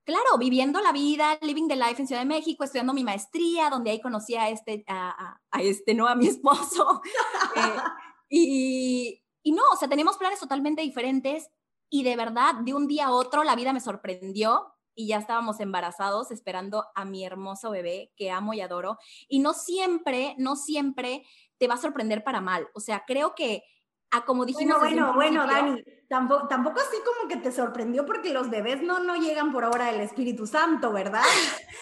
Claro, 0.05 0.39
viviendo 0.39 0.81
la 0.81 0.93
vida, 0.93 1.39
living 1.41 1.69
the 1.69 1.77
life 1.77 1.97
en 1.99 2.07
Ciudad 2.07 2.23
de 2.23 2.29
México, 2.29 2.65
estudiando 2.65 2.93
mi 2.93 3.05
maestría, 3.05 3.71
donde 3.71 3.91
ahí 3.91 4.01
conocí 4.01 4.35
a 4.37 4.51
este, 4.51 4.85
a, 4.89 5.39
este, 5.59 5.95
no 5.95 6.07
a 6.07 6.15
mi 6.15 6.29
esposo. 6.29 7.03
Eh, 7.57 7.81
y, 8.31 9.25
y 9.43 9.53
no, 9.53 9.63
o 9.73 9.77
sea, 9.77 9.89
teníamos 9.89 10.19
planes 10.19 10.39
totalmente 10.39 10.83
diferentes 10.83 11.49
y 11.91 12.03
de 12.03 12.15
verdad, 12.15 12.57
de 12.57 12.75
un 12.75 12.87
día 12.87 13.07
a 13.07 13.13
otro, 13.13 13.43
la 13.43 13.57
vida 13.57 13.73
me 13.73 13.81
sorprendió 13.81 14.75
y 14.99 15.07
ya 15.07 15.19
estábamos 15.19 15.61
embarazados 15.61 16.33
esperando 16.33 16.87
a 16.97 17.05
mi 17.05 17.25
hermoso 17.25 17.71
bebé 17.71 18.13
que 18.17 18.33
amo 18.33 18.53
y 18.53 18.61
adoro. 18.61 18.99
Y 19.29 19.39
no 19.39 19.55
siempre, 19.55 20.35
no 20.39 20.57
siempre 20.57 21.23
te 21.57 21.69
va 21.69 21.75
a 21.75 21.81
sorprender 21.81 22.25
para 22.25 22.41
mal. 22.41 22.67
O 22.75 22.81
sea, 22.81 23.05
creo 23.07 23.37
que 23.37 23.63
a 24.11 24.25
como 24.25 24.45
dijimos. 24.45 24.79
Bueno, 24.79 25.13
bueno, 25.15 25.45
bueno, 25.45 25.47
Dani, 25.47 25.85
tampoco, 26.09 26.49
tampoco 26.49 26.81
así 26.81 26.97
como 27.05 27.29
que 27.29 27.37
te 27.37 27.53
sorprendió 27.53 28.07
porque 28.07 28.33
los 28.33 28.49
bebés 28.51 28.83
no, 28.83 29.01
no 29.01 29.17
llegan 29.17 29.53
por 29.53 29.65
ahora 29.65 29.87
del 29.87 30.01
Espíritu 30.01 30.47
Santo, 30.47 30.93
¿verdad? 30.93 31.23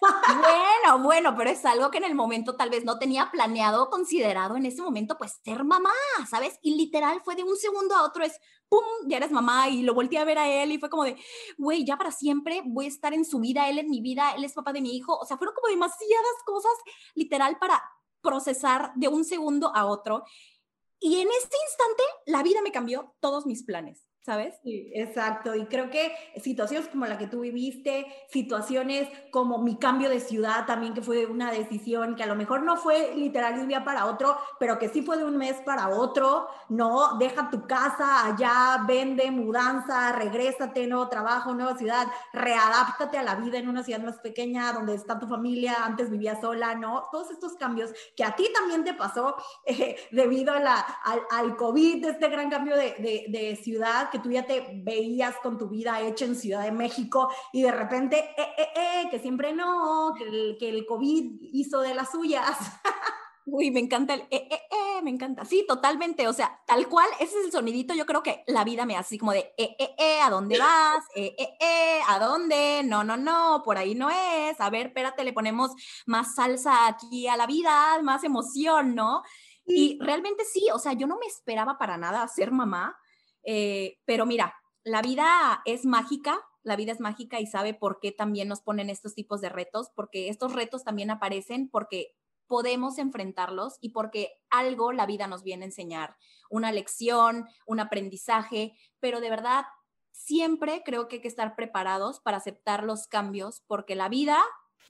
bueno, 0.41 1.03
bueno, 1.03 1.35
pero 1.37 1.51
es 1.51 1.65
algo 1.65 1.91
que 1.91 1.99
en 1.99 2.05
el 2.05 2.15
momento 2.15 2.57
tal 2.57 2.71
vez 2.71 2.85
no 2.85 2.99
tenía 2.99 3.31
planeado, 3.31 3.91
considerado 3.91 4.57
en 4.57 4.67
ese 4.67 4.83
momento, 4.83 5.17
pues 5.17 5.41
ser 5.45 5.65
mamá, 5.65 5.91
¿sabes? 6.29 6.59
Y 6.62 6.77
literal 6.77 7.21
fue 7.25 7.37
de 7.37 7.45
un 7.45 7.57
segundo 7.57 7.95
a 7.95 8.03
otro, 8.03 8.25
es 8.25 8.41
¡pum! 8.69 8.83
Ya 9.07 9.19
eres 9.19 9.31
mamá 9.31 9.69
y 9.69 9.83
lo 9.83 9.95
volteé 9.95 10.19
a 10.19 10.25
ver 10.25 10.39
a 10.39 10.49
él 10.49 10.73
y 10.73 10.79
fue 10.79 10.91
como 10.91 11.05
de, 11.05 11.17
güey, 11.57 11.85
ya 11.85 11.97
para 11.97 12.11
siempre 12.11 12.62
voy 12.65 12.87
a 12.87 12.89
estar 12.89 13.15
en 13.15 13.25
su 13.25 13.39
vida, 13.41 13.69
él 13.69 13.79
en 13.79 13.89
mi 13.89 14.01
vida, 14.01 14.33
él 14.37 14.45
es 14.45 14.55
papá 14.55 14.73
de 14.73 14.81
mi 14.81 14.97
hijo. 14.97 15.17
O 15.17 15.25
sea, 15.25 15.37
fueron 15.37 15.55
como 15.55 15.69
demasiadas 15.69 16.37
cosas 16.45 16.73
literal 17.15 17.59
para 17.59 17.83
procesar 18.21 18.93
de 18.97 19.09
un 19.09 19.25
segundo 19.25 19.71
a 19.75 19.87
otro. 19.87 20.25
Y 20.99 21.21
en 21.21 21.29
este 21.29 21.57
instante, 21.69 22.03
la 22.27 22.43
vida 22.43 22.63
me 22.63 22.73
cambió 22.73 23.15
todos 23.21 23.47
mis 23.47 23.65
planes. 23.65 24.07
¿Sabes? 24.27 24.57
Sí, 24.65 24.91
exacto. 24.93 25.55
Y 25.55 25.67
creo 25.67 25.89
que 25.89 26.12
situaciones 26.43 26.89
como 26.89 27.07
la 27.07 27.17
que 27.17 27.29
tú 27.29 27.43
viviste, 27.43 28.07
situaciones 28.29 29.09
como 29.31 29.59
mi 29.62 29.77
cambio 29.77 30.09
de 30.11 30.19
ciudad 30.19 30.67
también, 30.67 30.95
que 30.95 31.01
fue 31.01 31.27
una 31.27 31.53
decisión 31.53 32.17
que 32.17 32.25
a 32.25 32.27
lo 32.27 32.35
mejor 32.35 32.65
no 32.65 32.77
fue 32.77 33.15
literal 33.15 33.55
de 33.55 33.62
un 33.62 33.69
día 33.69 33.85
para 33.85 34.07
otro, 34.07 34.37
pero 34.59 34.81
que 34.81 34.89
sí 34.89 35.03
fue 35.03 35.17
de 35.17 35.25
un 35.25 35.37
mes 35.37 35.55
para 35.65 35.91
otro, 35.91 36.49
¿no? 36.69 37.19
Deja 37.19 37.51
tu 37.51 37.69
casa 37.69 38.27
allá, 38.27 38.83
vende, 38.85 39.31
mudanza, 39.31 40.11
regrésate, 40.11 40.89
nuevo 40.89 41.09
trabajo, 41.09 41.55
nueva 41.55 41.79
ciudad, 41.79 42.09
readáptate 42.33 43.19
a 43.19 43.23
la 43.23 43.37
vida 43.37 43.59
en 43.59 43.69
una 43.69 43.85
ciudad 43.85 44.03
más 44.03 44.19
pequeña 44.19 44.73
donde 44.73 44.97
está 44.97 45.21
tu 45.21 45.29
familia, 45.29 45.85
antes 45.85 46.11
vivía 46.11 46.41
sola, 46.41 46.75
¿no? 46.75 47.05
Todos 47.12 47.31
estos 47.31 47.55
cambios 47.55 47.93
que 48.17 48.25
a 48.25 48.35
ti 48.35 48.49
también 48.53 48.83
te 48.83 48.93
pasó 48.93 49.37
eh, 49.67 49.97
debido 50.11 50.53
a 50.53 50.59
la, 50.59 50.81
al, 51.05 51.21
al, 51.31 51.57
COVID, 51.57 52.05
este 52.05 52.29
gran 52.29 52.51
cambio 52.51 52.75
de, 52.75 52.97
de, 52.99 53.27
de 53.29 53.55
ciudad 53.55 54.11
tú 54.23 54.31
ya 54.31 54.47
te 54.47 54.81
veías 54.85 55.37
con 55.43 55.59
tu 55.59 55.69
vida 55.69 56.01
hecha 56.01 56.25
en 56.25 56.37
Ciudad 56.37 56.63
de 56.63 56.73
México 56.73 57.29
y 57.53 57.63
de 57.63 57.73
repente, 57.73 58.19
eh, 58.37 58.55
eh, 58.59 58.69
eh, 58.77 59.09
que 59.11 59.19
siempre 59.19 59.53
no, 59.53 60.13
que 60.17 60.25
el, 60.25 60.57
que 60.59 60.69
el 60.69 60.87
COVID 60.87 61.39
hizo 61.53 61.81
de 61.81 61.95
las 61.95 62.11
suyas. 62.11 62.57
Uy, 63.49 63.71
me 63.71 63.79
encanta 63.79 64.15
el 64.15 64.23
eh, 64.23 64.49
eh, 64.51 64.61
eh, 64.71 65.03
me 65.03 65.11
encanta. 65.11 65.45
Sí, 65.45 65.65
totalmente. 65.69 66.27
O 66.27 66.33
sea, 66.33 66.61
tal 66.67 66.89
cual, 66.89 67.07
ese 67.21 67.39
es 67.39 67.47
el 67.47 67.53
sonidito. 67.53 67.95
Yo 67.95 68.05
creo 68.05 68.21
que 68.21 68.43
la 68.49 68.65
vida 68.65 68.85
me 68.87 68.95
hace 68.97 69.07
así 69.07 69.19
como 69.19 69.31
de 69.33 69.55
eh, 69.57 69.77
eh, 69.79 69.95
eh, 69.99 70.21
¿a 70.21 70.31
dónde 70.31 70.59
vas? 70.59 71.05
Eh, 71.15 71.33
eh, 71.39 71.57
eh, 71.61 72.01
¿a 72.09 72.19
dónde? 72.19 72.83
No, 72.85 73.05
no, 73.05 73.17
no, 73.17 73.63
por 73.65 73.79
ahí 73.79 73.95
no 73.95 74.11
es. 74.11 74.61
A 74.61 74.69
ver, 74.69 74.89
espérate, 74.89 75.23
le 75.23 75.33
ponemos 75.33 75.71
más 76.07 76.35
salsa 76.35 76.89
aquí 76.89 77.29
a 77.29 77.37
la 77.37 77.47
vida, 77.47 78.03
más 78.03 78.25
emoción, 78.25 78.97
¿no? 78.97 79.23
Y 79.65 79.97
realmente 80.01 80.45
sí, 80.45 80.67
o 80.73 80.79
sea, 80.81 80.95
yo 80.95 81.07
no 81.07 81.17
me 81.17 81.27
esperaba 81.27 81.79
para 81.79 81.97
nada 81.97 82.27
ser 82.27 82.51
mamá. 82.51 82.99
Eh, 83.47 83.99
pero 84.05 84.27
mira, 84.27 84.55
la 84.85 85.01
vida 85.01 85.63
es 85.65 85.87
mágica, 85.87 86.39
la 86.63 86.77
vida 86.77 86.93
es 86.93 87.01
mágica 87.01 87.41
y 87.41 87.47
sabe 87.47 87.75
por 87.75 88.01
qué 88.01 88.13
también 88.13 88.49
nos 88.49 88.61
ponen 88.61 88.91
estos 88.91 89.15
tipos 89.15 89.41
de 89.41 89.49
retos, 89.49 89.91
porque 89.95 90.29
estos 90.29 90.53
retos 90.53 90.85
también 90.85 91.11
aparecen 91.11 91.71
porque 91.71 92.09
podemos 92.49 92.99
enfrentarlos 92.99 93.79
y 93.81 93.91
porque 93.91 94.33
algo 94.51 94.93
la 94.93 95.07
vida 95.07 95.27
nos 95.27 95.43
viene 95.43 95.65
a 95.65 95.67
enseñar, 95.67 96.17
una 96.51 96.73
lección, 96.73 97.47
un 97.67 97.81
aprendizaje, 97.81 98.77
pero 99.01 99.21
de 99.21 99.31
verdad 99.31 99.65
siempre 100.13 100.83
creo 100.85 101.09
que 101.09 101.17
hay 101.17 101.23
que 101.23 101.29
estar 101.29 101.55
preparados 101.55 102.21
para 102.21 102.39
aceptar 102.39 102.83
los 102.83 103.07
cambios 103.07 103.63
porque 103.67 103.95
la 103.95 104.09
vida 104.09 104.39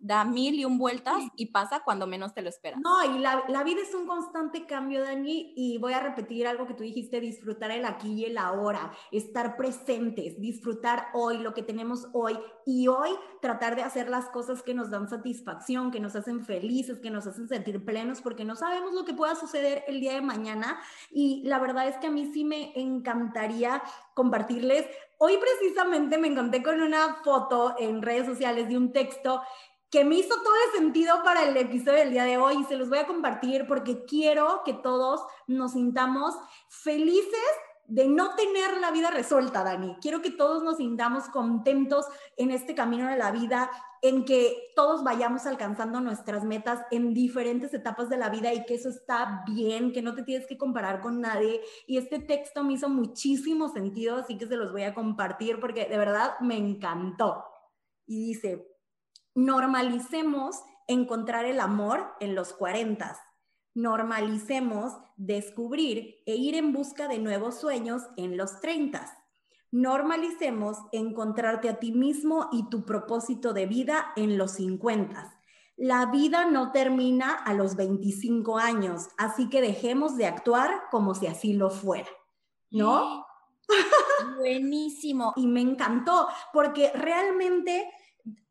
da 0.01 0.25
mil 0.25 0.55
y 0.55 0.65
un 0.65 0.79
vueltas 0.79 1.23
y 1.37 1.47
pasa 1.47 1.81
cuando 1.85 2.07
menos 2.07 2.35
te 2.35 2.43
lo 2.43 2.49
esperas. 2.49 2.81
No, 2.81 3.05
y 3.05 3.19
la, 3.19 3.45
la, 3.49 3.65
vida 3.65 3.81
es 3.83 3.95
un 3.95 4.07
constante 4.07 4.67
cambio, 4.67 5.03
Dani, 5.03 5.53
y 5.57 5.79
voy 5.79 5.93
a 5.93 6.01
repetir 6.01 6.47
algo 6.47 6.67
que 6.67 6.75
tú 6.75 6.83
dijiste, 6.83 7.21
disfrutar 7.21 7.71
el 7.71 7.85
aquí 7.85 8.13
y 8.13 8.25
el 8.27 8.39
ahora, 8.39 8.93
estar 9.11 9.57
presentes, 9.57 10.41
disfrutar 10.41 11.09
hoy 11.15 11.39
lo 11.39 11.55
que 11.55 11.63
tenemos 11.63 12.09
hoy 12.13 12.39
y 12.65 12.89
hoy 12.89 13.11
tratar 13.41 13.77
de 13.77 13.83
hacer 13.83 14.09
las 14.09 14.29
cosas 14.29 14.63
que 14.63 14.75
nos 14.75 14.91
dan 14.91 15.09
satisfacción, 15.09 15.91
que 15.91 16.01
nos 16.01 16.17
hacen 16.17 16.45
felices, 16.45 16.99
que 16.99 17.11
nos 17.11 17.27
hacen 17.27 17.49
sentir 17.49 17.85
plenos, 17.85 18.21
porque 18.21 18.45
no 18.45 18.57
sabemos 18.57 18.93
lo 18.93 19.05
que 19.05 19.15
pueda 19.15 19.35
suceder 19.35 19.85
el 19.87 20.01
día 20.01 20.15
de 20.15 20.21
mañana 20.21 20.81
y 21.11 21.43
la 21.45 21.59
verdad 21.59 21.89
es 21.89 21.97
que 21.99 22.09
a 22.09 22.11
mí 22.11 22.31
sí 22.33 22.45
me 22.45 22.73
encantaría 22.75 23.83
compartirles. 24.15 24.87
Hoy 25.19 25.39
precisamente 25.39 26.19
me 26.19 26.29
encontré 26.29 26.63
con 26.63 26.81
una 26.81 27.17
foto 27.25 27.75
en 27.79 28.03
redes 28.03 28.27
sociales 28.27 28.69
de 28.69 28.77
un 28.77 28.93
texto 28.93 29.41
que 29.91 30.05
me 30.05 30.17
hizo 30.17 30.35
todo 30.43 30.55
el 30.67 30.81
sentido 30.81 31.23
para 31.23 31.45
el 31.45 31.57
episodio 31.57 31.99
del 31.99 32.11
día 32.11 32.25
de 32.25 32.39
hoy 32.39 32.59
y 32.61 32.65
se 32.65 32.77
los 32.77 32.89
voy 32.89 32.99
a 32.99 33.07
compartir 33.07 33.67
porque 33.67 34.05
quiero 34.05 34.63
que 34.65 34.75
todos 34.75 35.23
nos 35.47 35.73
sintamos 35.73 36.35
felices 36.69 37.41
de 37.89 38.09
no 38.09 38.35
tener 38.35 38.79
la 38.81 38.91
vida 38.91 39.11
resuelta, 39.11 39.63
Dani. 39.63 39.97
Quiero 40.01 40.21
que 40.21 40.31
todos 40.31 40.63
nos 40.63 40.79
sintamos 40.79 41.29
contentos 41.29 42.05
en 42.37 42.51
este 42.51 42.75
camino 42.75 43.09
de 43.09 43.17
la 43.17 43.31
vida, 43.31 43.71
en 44.03 44.25
que 44.25 44.73
todos 44.75 45.05
vayamos 45.05 45.47
alcanzando 45.47 46.01
nuestras 46.01 46.45
metas 46.45 46.81
en 46.91 47.15
diferentes 47.15 47.73
etapas 47.75 48.09
de 48.09 48.17
la 48.17 48.29
vida 48.29 48.53
y 48.53 48.65
que 48.65 48.75
eso 48.75 48.89
está 48.89 49.45
bien, 49.47 49.93
que 49.93 50.03
no 50.03 50.15
te 50.15 50.25
tienes 50.25 50.47
que 50.47 50.59
comparar 50.59 51.01
con 51.01 51.21
nadie. 51.21 51.61
Y 51.87 51.99
este 51.99 52.19
texto 52.19 52.65
me 52.65 52.73
hizo 52.73 52.89
muchísimo 52.89 53.69
sentido, 53.69 54.17
así 54.17 54.37
que 54.37 54.47
se 54.47 54.57
los 54.57 54.73
voy 54.73 54.83
a 54.83 54.95
compartir 54.95 55.61
porque 55.61 55.87
de 55.87 55.99
verdad 55.99 56.35
me 56.41 56.57
encantó. 56.57 57.45
Y 58.05 58.27
dice, 58.27 58.76
Normalicemos 59.37 60.63
encontrar 60.89 61.45
el 61.45 61.61
amor 61.61 62.15
en 62.21 62.35
los 62.35 62.55
40. 62.55 63.21
Normalicemos 63.75 64.95
descubrir 65.19 66.23
e 66.25 66.37
ir 66.37 66.55
en 66.55 66.73
busca 66.73 67.07
de 67.07 67.19
nuevos 67.19 67.61
sueños 67.61 68.03
en 68.17 68.39
los 68.39 68.61
30. 68.61 69.15
Normalicemos 69.73 70.79
encontrarte 70.91 71.69
a 71.69 71.79
ti 71.79 71.93
mismo 71.93 72.49
y 72.51 72.71
tu 72.71 72.87
propósito 72.87 73.53
de 73.53 73.67
vida 73.67 74.07
en 74.17 74.39
los 74.39 74.53
50. 74.53 75.39
La 75.77 76.07
vida 76.07 76.47
no 76.47 76.73
termina 76.73 77.35
a 77.35 77.53
los 77.53 77.77
25 77.77 78.57
años, 78.57 79.09
así 79.19 79.51
que 79.51 79.61
dejemos 79.61 80.17
de 80.17 80.25
actuar 80.25 80.85
como 80.91 81.15
si 81.15 81.27
así 81.27 81.53
lo 81.53 81.69
fuera, 81.69 82.09
¿no? 82.71 83.27
Buenísimo. 84.39 85.35
y 85.37 85.47
me 85.47 85.61
encantó, 85.61 86.27
porque 86.55 86.91
realmente 86.95 87.91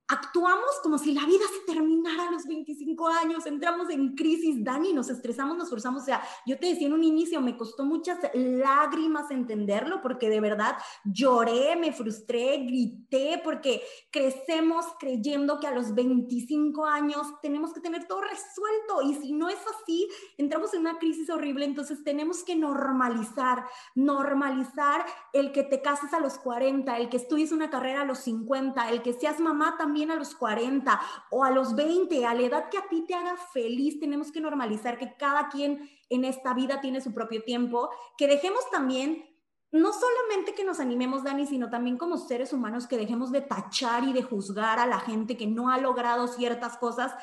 actuamos 0.08 0.70
como 0.84 0.98
si 0.98 1.14
la 1.14 1.26
vida 1.26 1.46
se 1.52 1.74
terminara 1.74 2.28
a 2.28 2.32
los 2.32 2.46
25 2.46 3.08
años, 3.08 3.46
entramos 3.46 3.90
en 3.90 4.16
crisis, 4.16 4.64
Dani, 4.64 4.94
nos 4.94 5.10
estresamos, 5.10 5.58
nos 5.58 5.70
forzamos, 5.70 6.04
o 6.04 6.06
sea, 6.06 6.22
yo 6.46 6.60
te 6.60 6.68
decía 6.68 6.88
en 6.88 6.94
un 6.94 7.04
inicio, 7.04 7.42
me 7.42 7.58
costó 7.58 7.86
muchas 7.86 8.20
lágrimas 8.34 9.32
entenderlo 9.32 10.02
porque 10.02 10.30
de 10.30 10.40
verdad 10.42 10.78
lloré, 11.04 11.76
me 11.76 11.92
frustré, 11.92 12.58
grité, 12.66 13.42
porque 13.44 13.82
crecemos 14.12 14.86
creyendo 15.00 15.60
que 15.60 15.68
a 15.68 15.72
los 15.72 15.96
25 15.96 16.86
años 16.86 17.28
tenemos 17.42 17.74
que 17.74 17.82
tener 17.82 18.08
todo 18.08 18.22
resuelto 18.22 19.02
y 19.04 19.16
si 19.16 19.34
no 19.34 19.50
es 19.50 19.60
así, 19.76 20.08
entramos 20.38 20.74
en 20.74 20.82
una 20.82 21.00
crisis 21.00 21.30
horrible, 21.30 21.66
entonces 21.66 22.04
tenemos 22.04 22.44
que 22.44 22.56
normalizar, 22.56 23.66
normalizar 23.96 25.06
el 25.34 25.52
que 25.52 25.64
te 25.64 25.82
cases 25.82 26.14
a 26.14 26.20
los 26.20 26.38
40, 26.38 26.96
el 26.98 27.10
que 27.10 27.18
estudies 27.18 27.52
una 27.52 27.72
carrera 27.72 28.02
a 28.02 28.06
los 28.06 28.20
50, 28.20 28.90
el 28.90 29.02
que 29.02 29.14
seas 29.14 29.40
mamá 29.40 29.78
también 29.96 30.12
a 30.12 30.18
los 30.18 30.36
40 30.36 31.00
o 31.30 31.46
a 31.46 31.52
los 31.52 31.74
20, 31.74 32.26
a 32.26 32.34
la 32.34 32.42
edad 32.42 32.70
que 32.70 32.78
a 32.78 32.90
ti 32.90 33.06
te 33.08 33.16
haga 33.16 33.38
feliz, 33.54 33.98
tenemos 33.98 34.30
que 34.30 34.42
normalizar 34.42 34.98
que 34.98 35.16
cada 35.16 35.48
quien 35.48 35.90
en 36.10 36.26
esta 36.26 36.54
vida 36.54 36.82
tiene 36.82 37.00
su 37.00 37.14
propio 37.14 37.44
tiempo, 37.44 37.90
que 38.18 38.28
dejemos 38.28 38.70
también 38.70 39.24
no 39.72 39.94
solamente 39.94 40.54
que 40.54 40.66
nos 40.66 40.82
animemos, 40.82 41.24
Dani, 41.24 41.48
sino 41.48 41.70
también 41.70 41.98
como 41.98 42.18
seres 42.18 42.52
humanos 42.52 42.88
que 42.88 42.98
dejemos 42.98 43.32
de 43.32 43.40
tachar 43.40 44.04
y 44.04 44.12
de 44.12 44.24
juzgar 44.24 44.80
a 44.80 44.86
la 44.86 45.00
gente 45.00 45.38
que 45.38 45.48
no 45.48 45.70
ha 45.70 45.78
logrado 45.78 46.28
ciertas 46.28 46.78
cosas 46.78 47.14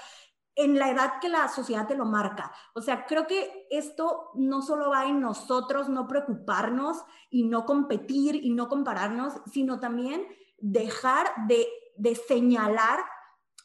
en 0.54 0.78
la 0.78 0.90
edad 0.90 1.20
que 1.20 1.28
la 1.28 1.48
sociedad 1.48 1.86
te 1.86 1.94
lo 1.94 2.06
marca. 2.06 2.52
O 2.74 2.80
sea, 2.80 3.04
creo 3.04 3.26
que 3.26 3.66
esto 3.70 4.30
no 4.34 4.62
solo 4.62 4.88
va 4.88 5.04
en 5.04 5.20
nosotros 5.20 5.90
no 5.90 6.08
preocuparnos 6.08 7.04
y 7.28 7.42
no 7.42 7.66
competir 7.66 8.36
y 8.36 8.48
no 8.48 8.70
compararnos, 8.70 9.34
sino 9.52 9.78
también 9.78 10.26
dejar 10.56 11.26
de 11.48 11.68
de 11.96 12.14
señalar 12.14 13.00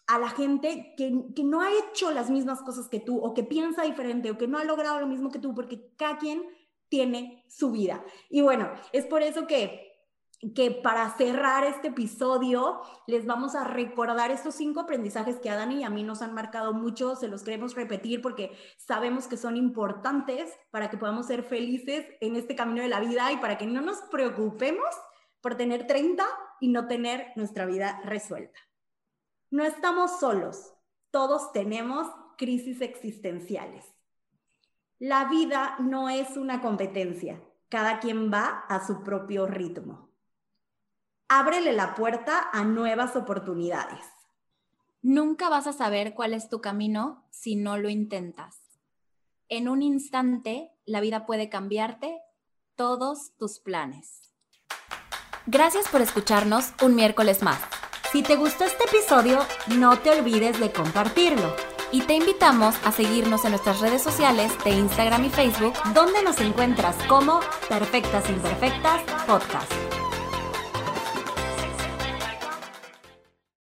a 0.08 0.20
la 0.20 0.30
gente 0.30 0.94
que, 0.98 1.26
que, 1.36 1.44
no 1.44 1.62
ha 1.62 1.70
hecho 1.72 2.12
las 2.12 2.30
mismas 2.30 2.62
cosas 2.62 2.88
que 2.88 3.00
tú 3.00 3.20
o 3.20 3.34
que 3.34 3.44
piensa 3.44 3.84
diferente 3.84 4.32
o 4.32 4.38
que 4.38 4.48
no 4.48 4.58
ha 4.58 4.64
logrado 4.64 5.00
lo 5.00 5.08
mismo 5.08 5.32
que 5.32 5.40
tú, 5.40 5.54
porque 5.54 5.92
cada 5.98 6.18
quien 6.18 6.44
tiene 6.88 7.44
su 7.50 7.72
vida. 7.72 8.04
Y 8.30 8.42
bueno, 8.42 8.72
es 8.94 9.06
por 9.06 9.22
eso 9.22 9.48
que 9.48 9.88
que 10.54 10.70
para 10.70 11.10
cerrar 11.18 11.64
este 11.64 11.88
episodio 11.88 12.82
les 13.08 13.26
vamos 13.26 13.56
a 13.56 13.64
recordar 13.64 14.30
estos 14.30 14.54
cinco 14.56 14.82
aprendizajes 14.82 15.40
que 15.40 15.50
a 15.50 15.56
Dani 15.56 15.80
y 15.80 15.84
a 15.84 15.90
mí 15.90 16.04
nos 16.04 16.22
han 16.22 16.34
marcado 16.34 16.74
mucho, 16.74 17.16
se 17.16 17.28
los 17.28 17.42
queremos 17.42 17.74
repetir 17.74 18.22
porque 18.22 18.52
sabemos 18.78 19.28
que 19.28 19.36
son 19.36 19.58
importantes 19.58 20.54
para 20.70 20.92
que 20.92 20.98
podamos 20.98 21.26
ser 21.26 21.44
felices 21.44 22.06
en 22.22 22.36
este 22.36 22.56
camino 22.56 22.84
de 22.84 22.88
la 22.88 23.00
vida 23.00 23.32
y 23.32 23.38
para 23.38 23.58
que 23.58 23.66
no 23.66 23.82
nos 23.82 23.98
preocupemos 24.12 24.86
por 25.42 25.56
tener 25.56 25.88
30 25.88 26.24
y 26.60 26.70
no 26.70 26.88
tener 26.88 27.32
nuestra 27.36 27.66
vida 27.66 28.02
resuelta. 28.04 28.60
No 29.50 29.64
estamos 29.64 30.20
solos, 30.20 30.74
todos 31.12 31.52
tenemos 31.54 32.08
crisis 32.38 32.82
existenciales. 32.82 33.86
La 35.00 35.26
vida 35.26 35.78
no 35.80 36.10
es 36.10 36.38
una 36.38 36.62
competencia, 36.62 37.42
cada 37.70 38.00
quien 38.00 38.32
va 38.32 38.66
a 38.68 38.86
su 38.86 39.04
propio 39.04 39.46
ritmo. 39.46 40.10
Ábrele 41.30 41.74
la 41.74 41.96
puerta 41.96 42.50
a 42.52 42.64
nuevas 42.64 43.16
oportunidades. 43.16 44.06
Nunca 45.02 45.50
vas 45.50 45.68
a 45.68 45.74
saber 45.74 46.14
cuál 46.14 46.34
es 46.34 46.50
tu 46.50 46.62
camino 46.62 47.26
si 47.30 47.56
no 47.56 47.78
lo 47.78 47.90
intentas. 47.90 48.62
En 49.50 49.70
un 49.70 49.82
instante, 49.82 50.72
la 50.86 51.00
vida 51.00 51.26
puede 51.26 51.50
cambiarte 51.50 52.20
todos 52.76 53.36
tus 53.38 53.60
planes. 53.60 54.27
Gracias 55.50 55.88
por 55.88 56.02
escucharnos 56.02 56.72
un 56.82 56.94
miércoles 56.94 57.42
más. 57.42 57.58
Si 58.12 58.22
te 58.22 58.36
gustó 58.36 58.66
este 58.66 58.84
episodio, 58.84 59.40
no 59.78 59.98
te 59.98 60.12
olvides 60.12 60.60
de 60.60 60.74
compartirlo. 60.74 61.56
Y 61.90 62.02
te 62.02 62.16
invitamos 62.16 62.76
a 62.84 62.92
seguirnos 62.92 63.46
en 63.46 63.52
nuestras 63.52 63.80
redes 63.80 64.02
sociales 64.02 64.52
de 64.66 64.72
Instagram 64.72 65.24
y 65.24 65.30
Facebook, 65.30 65.74
donde 65.94 66.22
nos 66.22 66.42
encuentras 66.42 66.98
como 67.08 67.40
Perfectas 67.70 68.30
Imperfectas 68.30 69.02
Podcast. 69.26 69.87